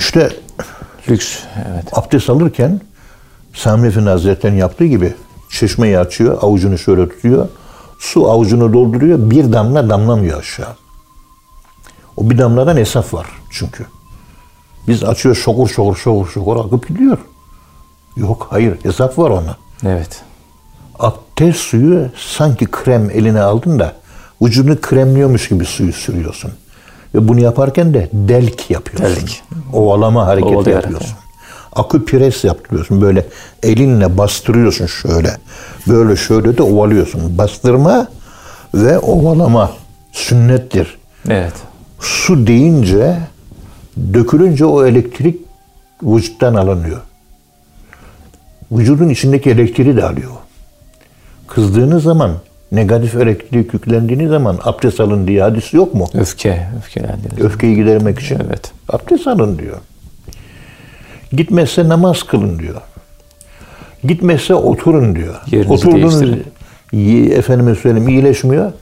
[0.00, 0.36] İşte
[1.08, 1.38] Lüks.
[1.70, 1.84] Evet.
[1.92, 2.80] abdest alırken
[3.54, 5.14] Sami Efendi Hazretleri'nin yaptığı gibi
[5.50, 7.48] çeşmeyi açıyor, avucunu şöyle tutuyor.
[7.98, 10.76] Su avucunu dolduruyor, bir damla damlamıyor aşağı.
[12.16, 13.86] O bir damladan hesap var çünkü.
[14.88, 17.18] Biz açıyor şokur şokur şokur şokur akıp gidiyor.
[18.16, 19.56] Yok hayır hesap var ona.
[19.86, 20.22] Evet.
[20.98, 23.96] Abdest suyu sanki krem eline aldın da
[24.42, 26.52] vücudunu kremliyormuş gibi suyu sürüyorsun.
[27.14, 29.16] Ve bunu yaparken de delk yapıyorsun.
[29.16, 29.42] Delk.
[29.72, 31.16] Ovalama hareketi Ovalayarak, yapıyorsun.
[31.72, 33.00] Akupres yaptırıyorsun.
[33.00, 33.26] Böyle
[33.62, 35.36] elinle bastırıyorsun şöyle.
[35.88, 37.38] Böyle şöyle de ovalıyorsun.
[37.38, 38.08] Bastırma
[38.74, 39.70] ve ovalama
[40.12, 40.98] sünnettir.
[41.28, 41.52] Evet.
[42.00, 43.18] Su deyince,
[44.14, 45.40] dökülünce o elektrik
[46.02, 47.00] vücuttan alınıyor.
[48.72, 50.30] Vücudun içindeki elektriği de alıyor.
[51.46, 52.32] Kızdığınız zaman,
[52.72, 56.06] negatif elektrik yüklendiğiniz zaman abdest alın diye hadis yok mu?
[56.14, 56.68] Öfke.
[56.78, 57.38] Öfkelendiniz.
[57.40, 58.40] Öfkeyi gidermek için.
[58.46, 58.72] Evet.
[58.88, 59.78] Abdest alın diyor.
[61.32, 62.80] Gitmezse namaz kılın diyor.
[64.04, 65.34] Gitmezse oturun diyor.
[65.46, 67.30] Yerinizi Oturduğunuz değiştirin.
[67.30, 68.72] efendime söyleyeyim iyileşmiyor.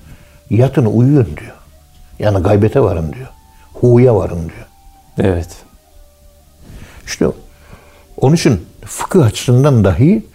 [0.50, 1.54] Yatın uyuyun diyor.
[2.18, 3.28] Yani gaybete varın diyor.
[3.74, 4.66] Hu'ya varın diyor.
[5.18, 5.48] Evet.
[7.06, 7.26] İşte
[8.16, 10.26] onun için fıkıh açısından dahi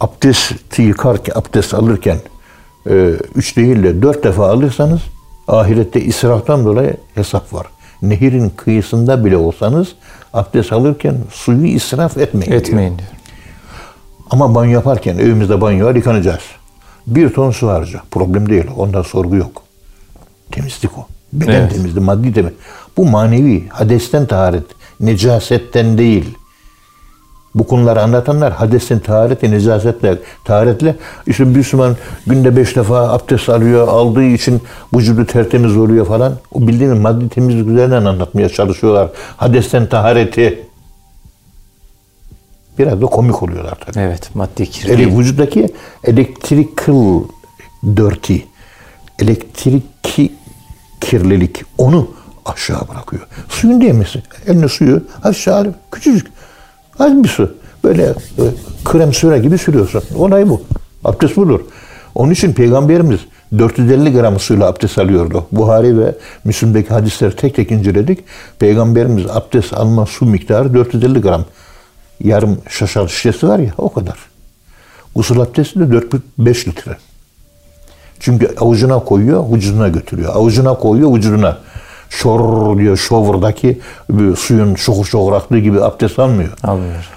[0.00, 2.18] abdesti yıkarken, abdest alırken
[3.34, 5.00] üç değil de dört defa alırsanız
[5.48, 7.66] ahirette israftan dolayı hesap var.
[8.02, 9.88] Nehirin kıyısında bile olsanız
[10.32, 12.52] abdest alırken suyu israf etmeyin.
[12.52, 13.08] Etmeyin diyor.
[14.30, 16.42] Ama banyo yaparken evimizde banyo var yıkanacağız.
[17.06, 18.02] Bir ton su harca.
[18.10, 18.64] Problem değil.
[18.76, 19.62] Ondan sorgu yok.
[20.50, 21.06] Temizlik o.
[21.32, 21.72] Beden Evet.
[21.74, 22.52] temizliği, maddi temiz.
[22.96, 23.68] Bu manevi.
[23.68, 24.64] Hadesten taharet.
[25.00, 26.34] Necasetten değil.
[27.54, 30.96] Bu konuları anlatanlar hadesten tahareti, necasetle, taharetle
[31.26, 31.96] işte Müslüman
[32.26, 34.60] günde beş defa abdest alıyor, aldığı için
[34.94, 36.34] vücudu tertemiz oluyor falan.
[36.52, 39.10] O bildiğiniz maddi temizlik üzerinden anlatmaya çalışıyorlar.
[39.36, 40.64] Hadesten tahareti.
[42.78, 43.98] Biraz da komik oluyorlar tabii.
[44.00, 44.34] Evet.
[44.34, 45.18] Maddi Ele, kirlilik.
[45.18, 45.68] vücuttaki
[46.04, 47.22] electrical
[47.96, 48.36] dirty,
[49.18, 49.84] elektrik
[51.00, 52.08] kirlilik onu
[52.44, 53.26] aşağı bırakıyor.
[53.48, 54.22] Suyun değmesi.
[54.46, 56.26] Eline suyu aşağı küçücük.
[56.98, 57.54] Az bir su.
[57.84, 58.14] Böyle e,
[58.84, 60.02] krem süre gibi sürüyorsun.
[60.16, 60.62] Olay bu.
[61.04, 61.60] Abdest budur.
[62.14, 63.20] Onun için Peygamberimiz
[63.58, 65.46] 450 gram suyla abdest alıyordu.
[65.52, 68.24] Buhari ve Müslim'deki hadisleri tek tek inceledik.
[68.58, 71.44] Peygamberimiz abdest alma su miktarı 450 gram.
[72.24, 74.18] Yarım şaşal şişesi var ya o kadar.
[75.14, 75.84] Usul abdesti de
[76.38, 76.96] 4-5 litre.
[78.20, 80.34] Çünkü avucuna koyuyor, vücuduna götürüyor.
[80.34, 81.58] Avucuna koyuyor, vücuduna.
[82.10, 83.80] Şor diyor, şovurdaki
[84.36, 86.52] suyun şokur şokur aktığı gibi abdest almıyor.
[86.62, 87.10] Almıyor.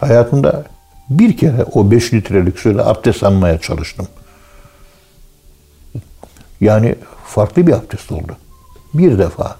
[0.00, 0.64] Hayatımda
[1.10, 4.08] bir kere o 5 litrelik suyla abdest almaya çalıştım.
[6.60, 6.94] Yani
[7.26, 8.36] farklı bir abdest oldu.
[8.94, 9.56] Bir defa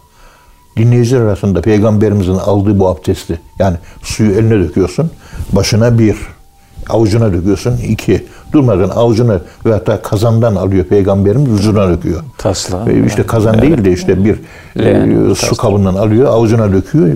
[0.76, 5.10] dinleyiciler arasında peygamberimizin aldığı bu abdesti yani suyu eline döküyorsun
[5.52, 6.16] başına bir
[6.88, 12.22] avucuna döküyorsun iki durmadan avucuna ve hatta kazandan alıyor peygamberimiz vücuduna döküyor.
[12.38, 12.90] Tasla.
[12.90, 13.62] E, işte kazan Evet.
[13.62, 14.36] değil de işte bir
[15.30, 17.08] e, su kabından alıyor avucuna döküyor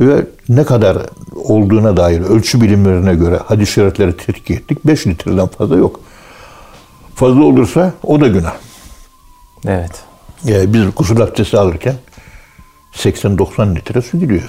[0.00, 0.98] ve ne kadar
[1.44, 6.00] olduğuna dair ölçü bilimlerine göre hadis-i şerifleri tetkik ettik 5 litreden fazla yok.
[7.14, 8.54] Fazla olursa o da günah.
[9.66, 9.90] Evet.
[10.44, 11.94] Yani biz gusül abdesti alırken
[12.94, 14.48] 80-90 litre su gidiyor.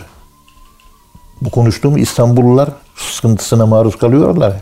[1.41, 4.53] Bu konuştuğum İstanbullular sıkıntısına maruz kalıyorlar.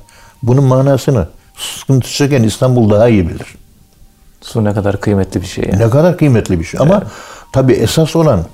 [0.44, 3.56] Bunun manasını sıkıntı çeken İstanbul daha iyi bilir.
[4.42, 5.80] Su ne kadar kıymetli bir şey yani.
[5.80, 6.80] Ne kadar kıymetli bir şey.
[6.80, 7.04] Ama
[7.52, 8.46] tabii esas olan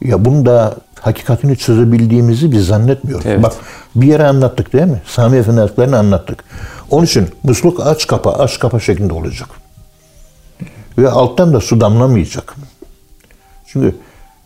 [0.00, 3.26] ya bunu da hakikatini çözebildiğimizi biz zannetmiyoruz.
[3.26, 3.42] Evet.
[3.42, 3.52] Bak
[3.94, 5.02] bir yere anlattık değil mi?
[5.06, 6.44] Sami Efendi Hazretleri'ni anlattık.
[6.90, 9.48] Onun için musluk aç kapa aç kapa şeklinde olacak.
[10.98, 12.54] Ve alttan da su damlamayacak.
[13.66, 13.96] Çünkü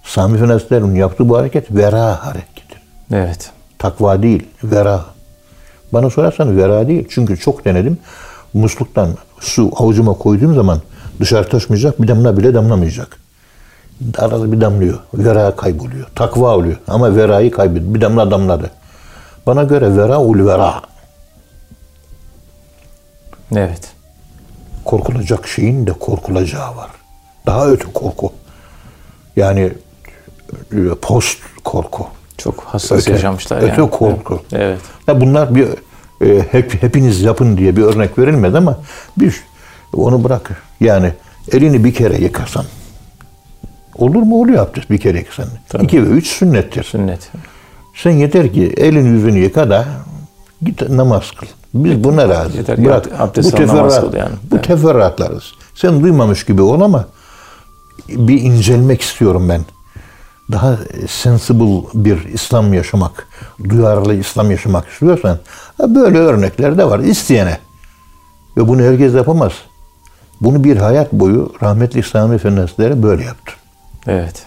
[0.05, 2.52] Sami Efendi Hazretleri'nin yaptığı bu hareket vera hareketi.
[3.13, 3.51] Evet.
[3.79, 5.05] Takva değil, vera.
[5.93, 7.07] Bana sorarsan vera değil.
[7.11, 7.99] Çünkü çok denedim.
[8.55, 9.09] Musluktan
[9.41, 10.81] su avucuma koyduğum zaman
[11.21, 13.17] dışarı taşmayacak, bir damla bile damlamayacak.
[14.19, 14.99] Arada bir damlıyor.
[15.15, 16.07] Vera kayboluyor.
[16.15, 16.77] Takva oluyor.
[16.89, 17.95] Ama verayı kaybediyor.
[17.95, 18.71] Bir damla damladı.
[19.47, 20.83] Bana göre vera ul vera.
[23.57, 23.93] Evet.
[24.85, 26.91] Korkulacak şeyin de korkulacağı var.
[27.47, 28.33] Daha öte korku.
[29.37, 29.73] Yani
[30.73, 32.07] e, post korku.
[32.43, 33.91] Çok hassas Öte- yaşamışlar öte yani.
[33.91, 34.41] korku.
[34.53, 34.79] Evet.
[35.07, 35.69] Ya bunlar bir
[36.27, 38.79] e, hep hepiniz yapın diye bir örnek verilmedi ama
[39.19, 39.41] bir
[39.93, 40.63] onu bırak.
[40.81, 41.13] Yani
[41.53, 42.65] elini bir kere yıkasan
[43.99, 45.47] olur mu oluyor abdest bir kere yıkasan.
[45.69, 45.85] Tabii.
[45.85, 46.83] İki ve üç sünnettir.
[46.85, 47.31] Sünnet.
[47.95, 49.85] Sen yeter ki elini yüzünü yıka da
[50.63, 51.47] git namaz kıl.
[51.75, 52.57] Biz buna razı.
[52.57, 53.07] Yeter Bırak.
[53.19, 54.35] abdest bu teferruat, kıl yani.
[54.51, 54.65] bu Evet.
[54.65, 55.45] teferruatlarız.
[55.75, 57.05] Sen duymamış gibi ol ama
[58.09, 59.61] bir incelmek istiyorum ben.
[60.53, 60.79] Daha
[61.09, 63.29] sensible bir İslam yaşamak,
[63.69, 65.39] duyarlı İslam yaşamak istiyorsan
[65.81, 67.59] böyle örnekler de var isteyene.
[68.57, 69.53] Ve bunu herkes yapamaz.
[70.41, 73.53] Bunu bir hayat boyu rahmetli Sami Efendi Hazretleri böyle yaptı.
[74.07, 74.47] Evet.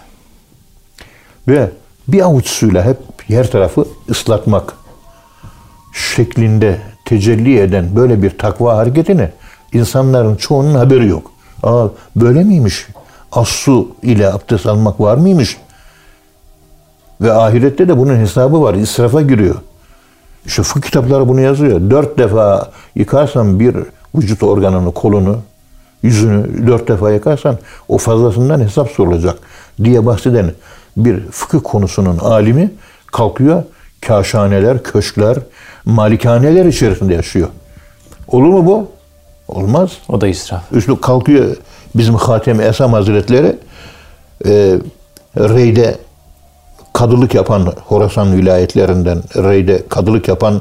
[1.48, 1.70] Ve
[2.08, 2.98] bir avuç suyla hep
[3.28, 4.74] yer tarafı ıslatmak
[5.92, 9.30] şeklinde tecelli eden böyle bir takva hareketini
[9.72, 11.30] insanların çoğunun haberi yok.
[11.62, 11.86] Aa
[12.16, 12.86] böyle miymiş?
[13.32, 15.56] Az su ile abdest almak var mıymış?
[17.20, 18.74] Ve ahirette de bunun hesabı var.
[18.74, 19.54] İsrafa giriyor.
[20.46, 21.90] İşte fıkıh kitapları bunu yazıyor.
[21.90, 23.76] Dört defa yıkarsan bir
[24.14, 25.38] vücut organını, kolunu,
[26.02, 27.58] yüzünü dört defa yıkarsan
[27.88, 29.38] o fazlasından hesap sorulacak
[29.84, 30.52] diye bahseden
[30.96, 32.70] bir fıkıh konusunun alimi
[33.06, 33.62] kalkıyor
[34.00, 35.38] kaşhaneler, köşkler,
[35.84, 37.48] malikaneler içerisinde yaşıyor.
[38.28, 38.88] Olur mu bu?
[39.48, 39.90] Olmaz.
[40.08, 40.72] O da israf.
[40.72, 41.56] Üstü kalkıyor
[41.94, 43.56] bizim Hatem Esam Hazretleri
[44.46, 44.78] e,
[45.36, 45.98] Rey'de
[46.96, 50.60] kadılık yapan Horasan vilayetlerinden Rey'de kadılık yapan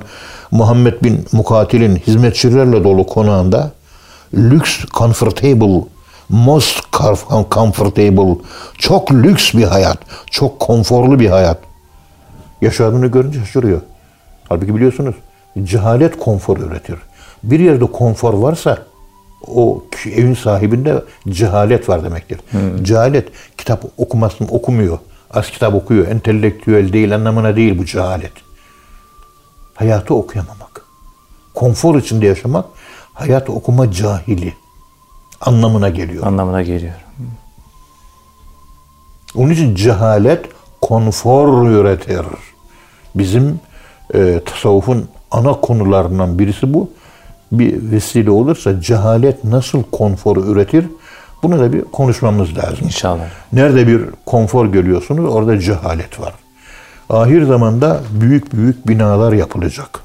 [0.52, 3.72] Muhammed bin Mukatil'in hizmetçilerle dolu konağında
[4.34, 5.84] lüks, comfortable,
[6.30, 8.36] most comf- comfortable,
[8.78, 9.98] çok lüks bir hayat,
[10.32, 11.58] çok konforlu bir hayat
[12.62, 13.82] yaşadığını görünce şaşırıyor.
[14.50, 15.16] Halbuki biliyorsunuz
[15.64, 16.98] cehalet konfor üretir.
[17.44, 18.78] Bir yerde konfor varsa
[19.48, 22.40] o evin sahibinde cehalet var demektir.
[22.84, 23.28] Cehalet
[23.58, 24.98] kitap okumasın okumuyor.
[25.36, 26.08] Az kitap okuyor.
[26.08, 28.34] Entelektüel değil anlamına değil bu cehalet.
[29.76, 30.86] Hayatı okuyamamak.
[31.54, 32.66] Konfor içinde yaşamak
[33.14, 34.54] hayat okuma cahili
[35.42, 36.28] anlamına geliyor.
[36.28, 36.94] Anlamına geliyor.
[39.36, 40.46] Onun için cehalet
[40.82, 42.26] konfor üretir.
[43.16, 43.60] Bizim
[44.14, 46.90] e, tasavvufun ana konularından birisi bu.
[47.52, 50.86] Bir vesile olursa cehalet nasıl konfor üretir?
[51.46, 52.78] Bunu da bir konuşmamız lazım.
[52.82, 53.24] İnşallah.
[53.54, 56.34] Nerede bir konfor görüyorsunuz orada cehalet var.
[57.10, 60.00] Ahir zamanda büyük büyük binalar yapılacak.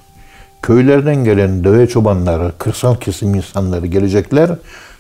[0.63, 4.51] Köylerden gelen deve çobanları, kırsal kesim insanları gelecekler.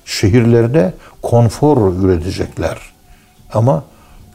[0.04, 2.78] Şehirlerde konfor üretecekler.
[3.52, 3.84] Ama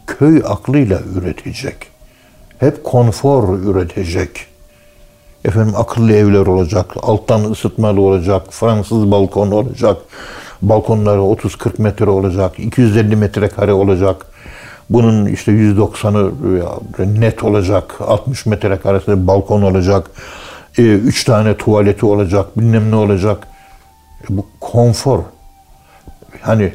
[0.07, 1.75] köy aklıyla üretecek.
[2.59, 4.29] Hep konfor üretecek.
[5.45, 9.97] Efendim akıllı evler olacak, alttan ısıtmalı olacak, Fransız balkon olacak,
[10.61, 14.25] balkonları 30-40 metre olacak, 250 metrekare olacak.
[14.89, 20.11] Bunun işte 190'ı net olacak, 60 metrekaresi balkon olacak,
[20.77, 23.47] 3 e, tane tuvaleti olacak, bilmem ne olacak.
[24.23, 25.19] E, bu konfor.
[26.41, 26.73] Hani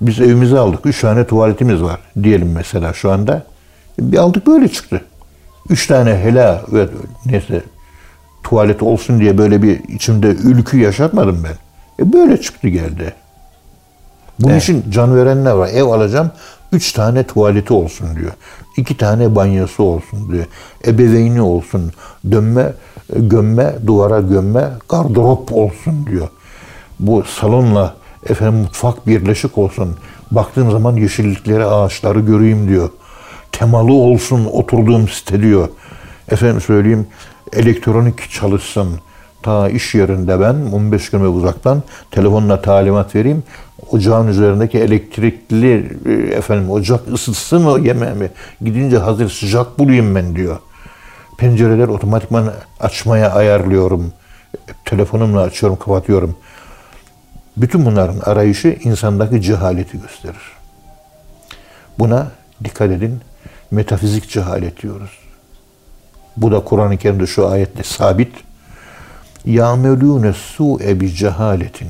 [0.00, 3.42] biz evimizi aldık, 3 tane tuvaletimiz var diyelim mesela şu anda.
[3.98, 5.04] Bir aldık böyle çıktı.
[5.68, 6.86] 3 tane hela ve
[7.26, 7.62] neyse
[8.42, 11.69] tuvalet olsun diye böyle bir içimde ülkü yaşatmadım ben.
[12.00, 13.14] E böyle çıktı geldi.
[14.40, 14.62] Bunun evet.
[14.62, 15.68] için can verenler var.
[15.68, 16.30] Ev alacağım,
[16.72, 18.32] üç tane tuvaleti olsun diyor.
[18.76, 20.44] iki tane banyosu olsun diyor.
[20.86, 21.92] Ebeveyni olsun.
[22.30, 22.72] Dönme,
[23.16, 26.28] gömme, duvara gömme, gardırop olsun diyor.
[27.00, 27.94] Bu salonla
[28.28, 29.96] efendim mutfak birleşik olsun.
[30.30, 32.90] Baktığım zaman yeşillikleri, ağaçları göreyim diyor.
[33.52, 35.68] Temalı olsun oturduğum site diyor.
[36.30, 37.06] Efendim söyleyeyim
[37.52, 39.00] elektronik çalışsın.
[39.42, 43.42] Ta iş yerinde ben 15 km uzaktan telefonla talimat vereyim.
[43.90, 48.30] Ocağın üzerindeki elektrikli e, efendim ocak ısıtsın o yemeğimi.
[48.60, 50.58] Gidince hazır sıcak bulayım ben diyor.
[51.38, 54.12] Pencereler otomatikman açmaya ayarlıyorum.
[54.84, 56.36] Telefonumla açıyorum, kapatıyorum.
[57.56, 60.52] Bütün bunların arayışı insandaki cehaleti gösterir.
[61.98, 62.28] Buna
[62.64, 63.20] dikkat edin.
[63.70, 65.10] Metafizik cehalet diyoruz.
[66.36, 68.32] Bu da Kur'an-ı Kerim'de şu ayette sabit
[69.44, 71.88] ya'melûne su'e bi cehaletin.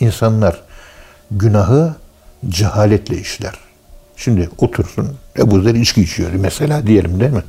[0.00, 0.60] İnsanlar
[1.30, 1.94] günahı
[2.48, 3.54] cehaletle işler.
[4.16, 7.42] Şimdi otursun Ebu Zer içki içiyor mesela diyelim değil mi?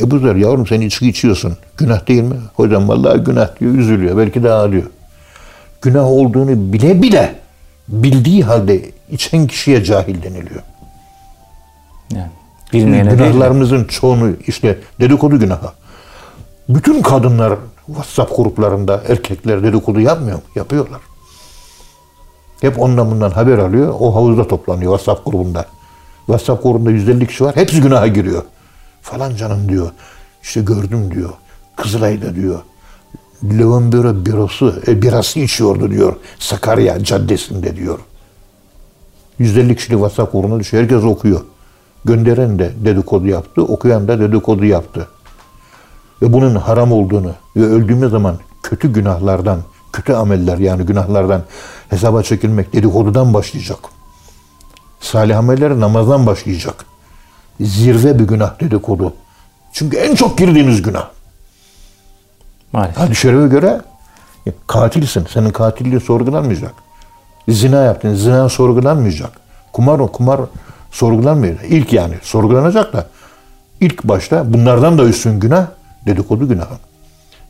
[0.00, 1.56] Ebu Zer yavrum sen içki içiyorsun.
[1.76, 2.36] Günah değil mi?
[2.54, 4.16] Hocam vallahi günah diyor üzülüyor.
[4.16, 4.90] Belki de ağlıyor.
[5.82, 7.34] Günah olduğunu bile bile
[7.88, 10.62] bildiği halde içen kişiye cahil deniliyor.
[12.14, 12.30] Yani
[12.72, 15.70] bilmeyene Günahlarımızın çoğunu işte dedikodu günahı.
[16.68, 20.42] Bütün kadınlar WhatsApp gruplarında erkekler dedikodu yapmıyor mu?
[20.54, 21.00] Yapıyorlar.
[22.60, 23.94] Hep ondan bundan haber alıyor.
[24.00, 25.66] O havuzda toplanıyor WhatsApp grubunda.
[26.26, 27.56] WhatsApp grubunda 150 kişi var.
[27.56, 28.42] Hepsi günaha giriyor.
[29.02, 29.90] Falan canım diyor.
[30.42, 31.30] İşte gördüm diyor.
[31.76, 32.60] Kızılay'da diyor.
[33.44, 36.16] Levon Böre bürosu, e, birası içiyordu diyor.
[36.38, 37.98] Sakarya Caddesi'nde diyor.
[39.38, 40.82] 150 kişilik WhatsApp grubuna düşüyor.
[40.82, 41.40] Herkes okuyor.
[42.04, 45.08] Gönderen de dedikodu yaptı, okuyan da dedikodu yaptı.
[46.22, 49.60] Ve bunun haram olduğunu ve öldüğümüz zaman kötü günahlardan,
[49.92, 51.42] kötü ameller yani günahlardan
[51.90, 53.78] hesaba çekilmek dedikodudan başlayacak.
[55.00, 56.84] Salih ameller namazdan başlayacak.
[57.60, 59.14] Zirve bir günah dedikodu.
[59.72, 61.08] Çünkü en çok girdiğimiz günah.
[62.72, 62.98] Maalesef.
[62.98, 63.80] Hadis-i şerife göre
[64.66, 65.26] katilsin.
[65.32, 66.74] Senin katilliğin sorgulanmayacak.
[67.48, 68.14] Zina yaptın.
[68.14, 69.30] Zina sorgulanmayacak.
[69.72, 70.40] Kumar o kumar
[70.90, 71.60] sorgulanmıyor.
[71.60, 73.06] İlk yani sorgulanacak da
[73.80, 75.66] ilk başta bunlardan da üstün günah
[76.06, 76.74] dedikodu günahı.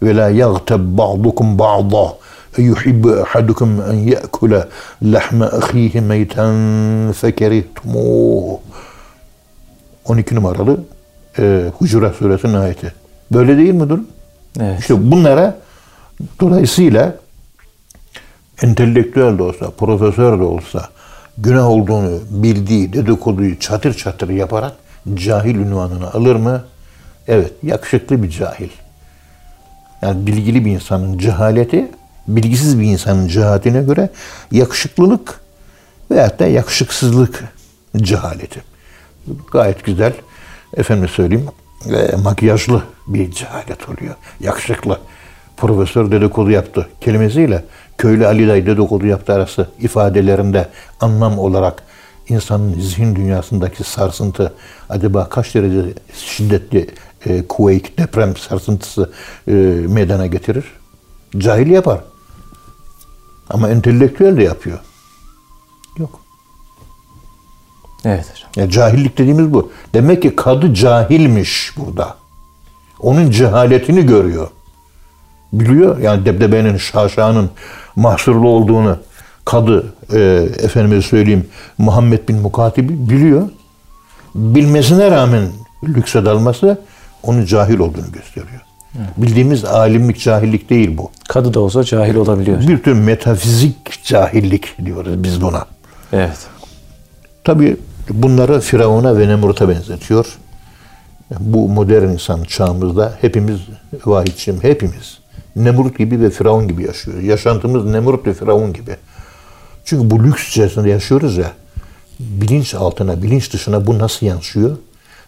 [0.03, 2.15] Ve la yagteb ba'dukum ba'da
[2.57, 4.69] yuhibbu ahadukum en ye'kule
[5.03, 8.59] lahme ahihi meyten fekerihtumuh.
[10.05, 10.81] 12 numaralı
[11.39, 12.93] e, Hucurat suresinin ayeti.
[13.33, 14.07] Böyle değil mi durum?
[14.61, 14.81] Evet.
[14.81, 15.59] İşte bunlara
[16.41, 17.15] dolayısıyla
[18.63, 20.89] entelektüel de olsa, profesör de olsa,
[21.39, 24.73] günah olduğunu bildiği dedikoduyu çatır çatır yaparak
[25.15, 26.65] cahil ünvanını alır mı?
[27.29, 28.69] Evet, yakışıklı bir cahil.
[30.03, 31.91] Yani bilgili bir insanın cehaleti,
[32.29, 34.11] bilgisiz bir insanın cehaletine göre
[34.51, 35.41] yakışıklılık
[36.11, 37.45] veyahut da yakışıksızlık
[37.97, 38.63] cehaleti.
[39.53, 40.13] Gayet güzel,
[40.77, 41.47] efendim söyleyeyim,
[41.91, 44.15] e, makyajlı bir cehalet oluyor.
[44.41, 44.99] Yakışıklı.
[45.57, 47.65] Profesör dedikodu yaptı kelimesiyle
[47.99, 50.69] köylü Ali Dayı dedikodu yaptı arası ifadelerinde
[51.01, 51.83] anlam olarak
[52.29, 54.53] insanın zihin dünyasındaki sarsıntı
[54.89, 56.91] acaba kaç derece şiddetli
[57.27, 59.13] e, quake, deprem sarsıntısı
[59.49, 59.53] e,
[59.89, 60.65] meydana getirir?
[61.39, 62.01] Cahil yapar.
[63.51, 64.79] Ama entelektüel de yapıyor.
[65.99, 66.21] Yok.
[68.05, 68.51] Evet hocam.
[68.57, 69.73] Ya cahillik dediğimiz bu.
[69.95, 72.17] Demek ki kadı cahilmiş burada.
[73.01, 74.51] Onun cehaletini görüyor.
[75.53, 77.51] Biliyor yani debdebenin, şaşanın
[77.97, 78.97] mahsurlu olduğunu
[79.45, 80.19] kadı e,
[80.59, 81.49] efendime söyleyeyim
[81.79, 83.49] Muhammed bin Mukatibi biliyor.
[84.35, 85.49] Bilmesine rağmen
[85.85, 86.79] lükse dalması
[87.23, 88.61] onun cahil olduğunu gösteriyor.
[88.99, 89.09] Evet.
[89.17, 91.11] Bildiğimiz alimlik, cahillik değil bu.
[91.29, 92.69] Kadı da olsa cahil olabiliyor.
[92.69, 95.67] Bir tür metafizik cahillik diyoruz biz buna.
[96.13, 96.39] Evet.
[97.45, 97.77] Tabi
[98.11, 100.27] bunları Firavun'a ve Nemrut'a benzetiyor.
[101.41, 103.61] Bu modern insan çağımızda hepimiz
[104.05, 105.19] vahidçim, hepimiz
[105.57, 107.21] Nemrut gibi ve Firavun gibi yaşıyor.
[107.21, 108.97] Yaşantımız Nemrut ve Firavun gibi.
[109.85, 111.53] Çünkü bu lüks içerisinde yaşıyoruz ya.
[112.21, 114.77] Bilinç altına, bilinç dışına bu nasıl yansıyor?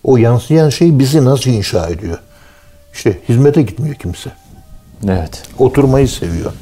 [0.05, 2.19] O yansıyan şey bizi nasıl inşa ediyor?
[2.95, 4.31] İşte hizmete gitmiyor kimse.
[5.05, 5.43] Evet.
[5.59, 6.53] Oturmayı seviyor.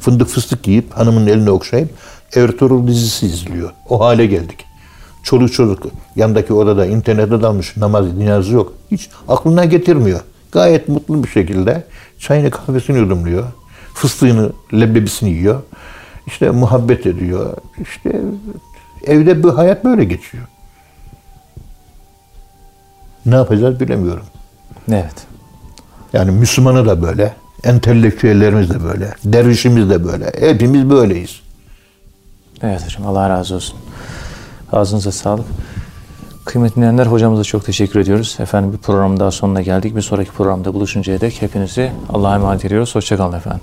[0.00, 1.90] Fındık fıstık yiyip hanımın elini okşayıp
[2.36, 3.72] Ertuğrul dizisi izliyor.
[3.88, 4.64] O hale geldik.
[5.22, 5.86] Çoluk çocuk
[6.16, 8.72] yandaki odada internete dalmış namaz niyazı yok.
[8.90, 10.20] Hiç aklına getirmiyor.
[10.52, 11.84] Gayet mutlu bir şekilde
[12.18, 13.44] çayını kahvesini yudumluyor.
[13.94, 15.62] Fıstığını, leblebisini yiyor.
[16.26, 17.56] İşte muhabbet ediyor.
[17.82, 18.20] İşte
[19.06, 20.44] evde bu hayat böyle geçiyor.
[23.30, 24.22] Ne yapacağız bilemiyorum.
[24.88, 25.26] Evet.
[26.12, 30.32] Yani Müslümanı da böyle, entelektüellerimiz de böyle, dervişimiz de böyle.
[30.40, 31.40] Hepimiz böyleyiz.
[32.62, 33.76] Evet hocam Allah razı olsun.
[34.72, 35.46] Ağzınıza sağlık.
[36.44, 38.36] Kıymetli dinleyenler hocamıza çok teşekkür ediyoruz.
[38.40, 39.96] Efendim bir programın daha sonuna geldik.
[39.96, 42.94] Bir sonraki programda buluşuncaya dek hepinizi Allah'a emanet ediyoruz.
[42.94, 43.60] Hoşçakalın efendim.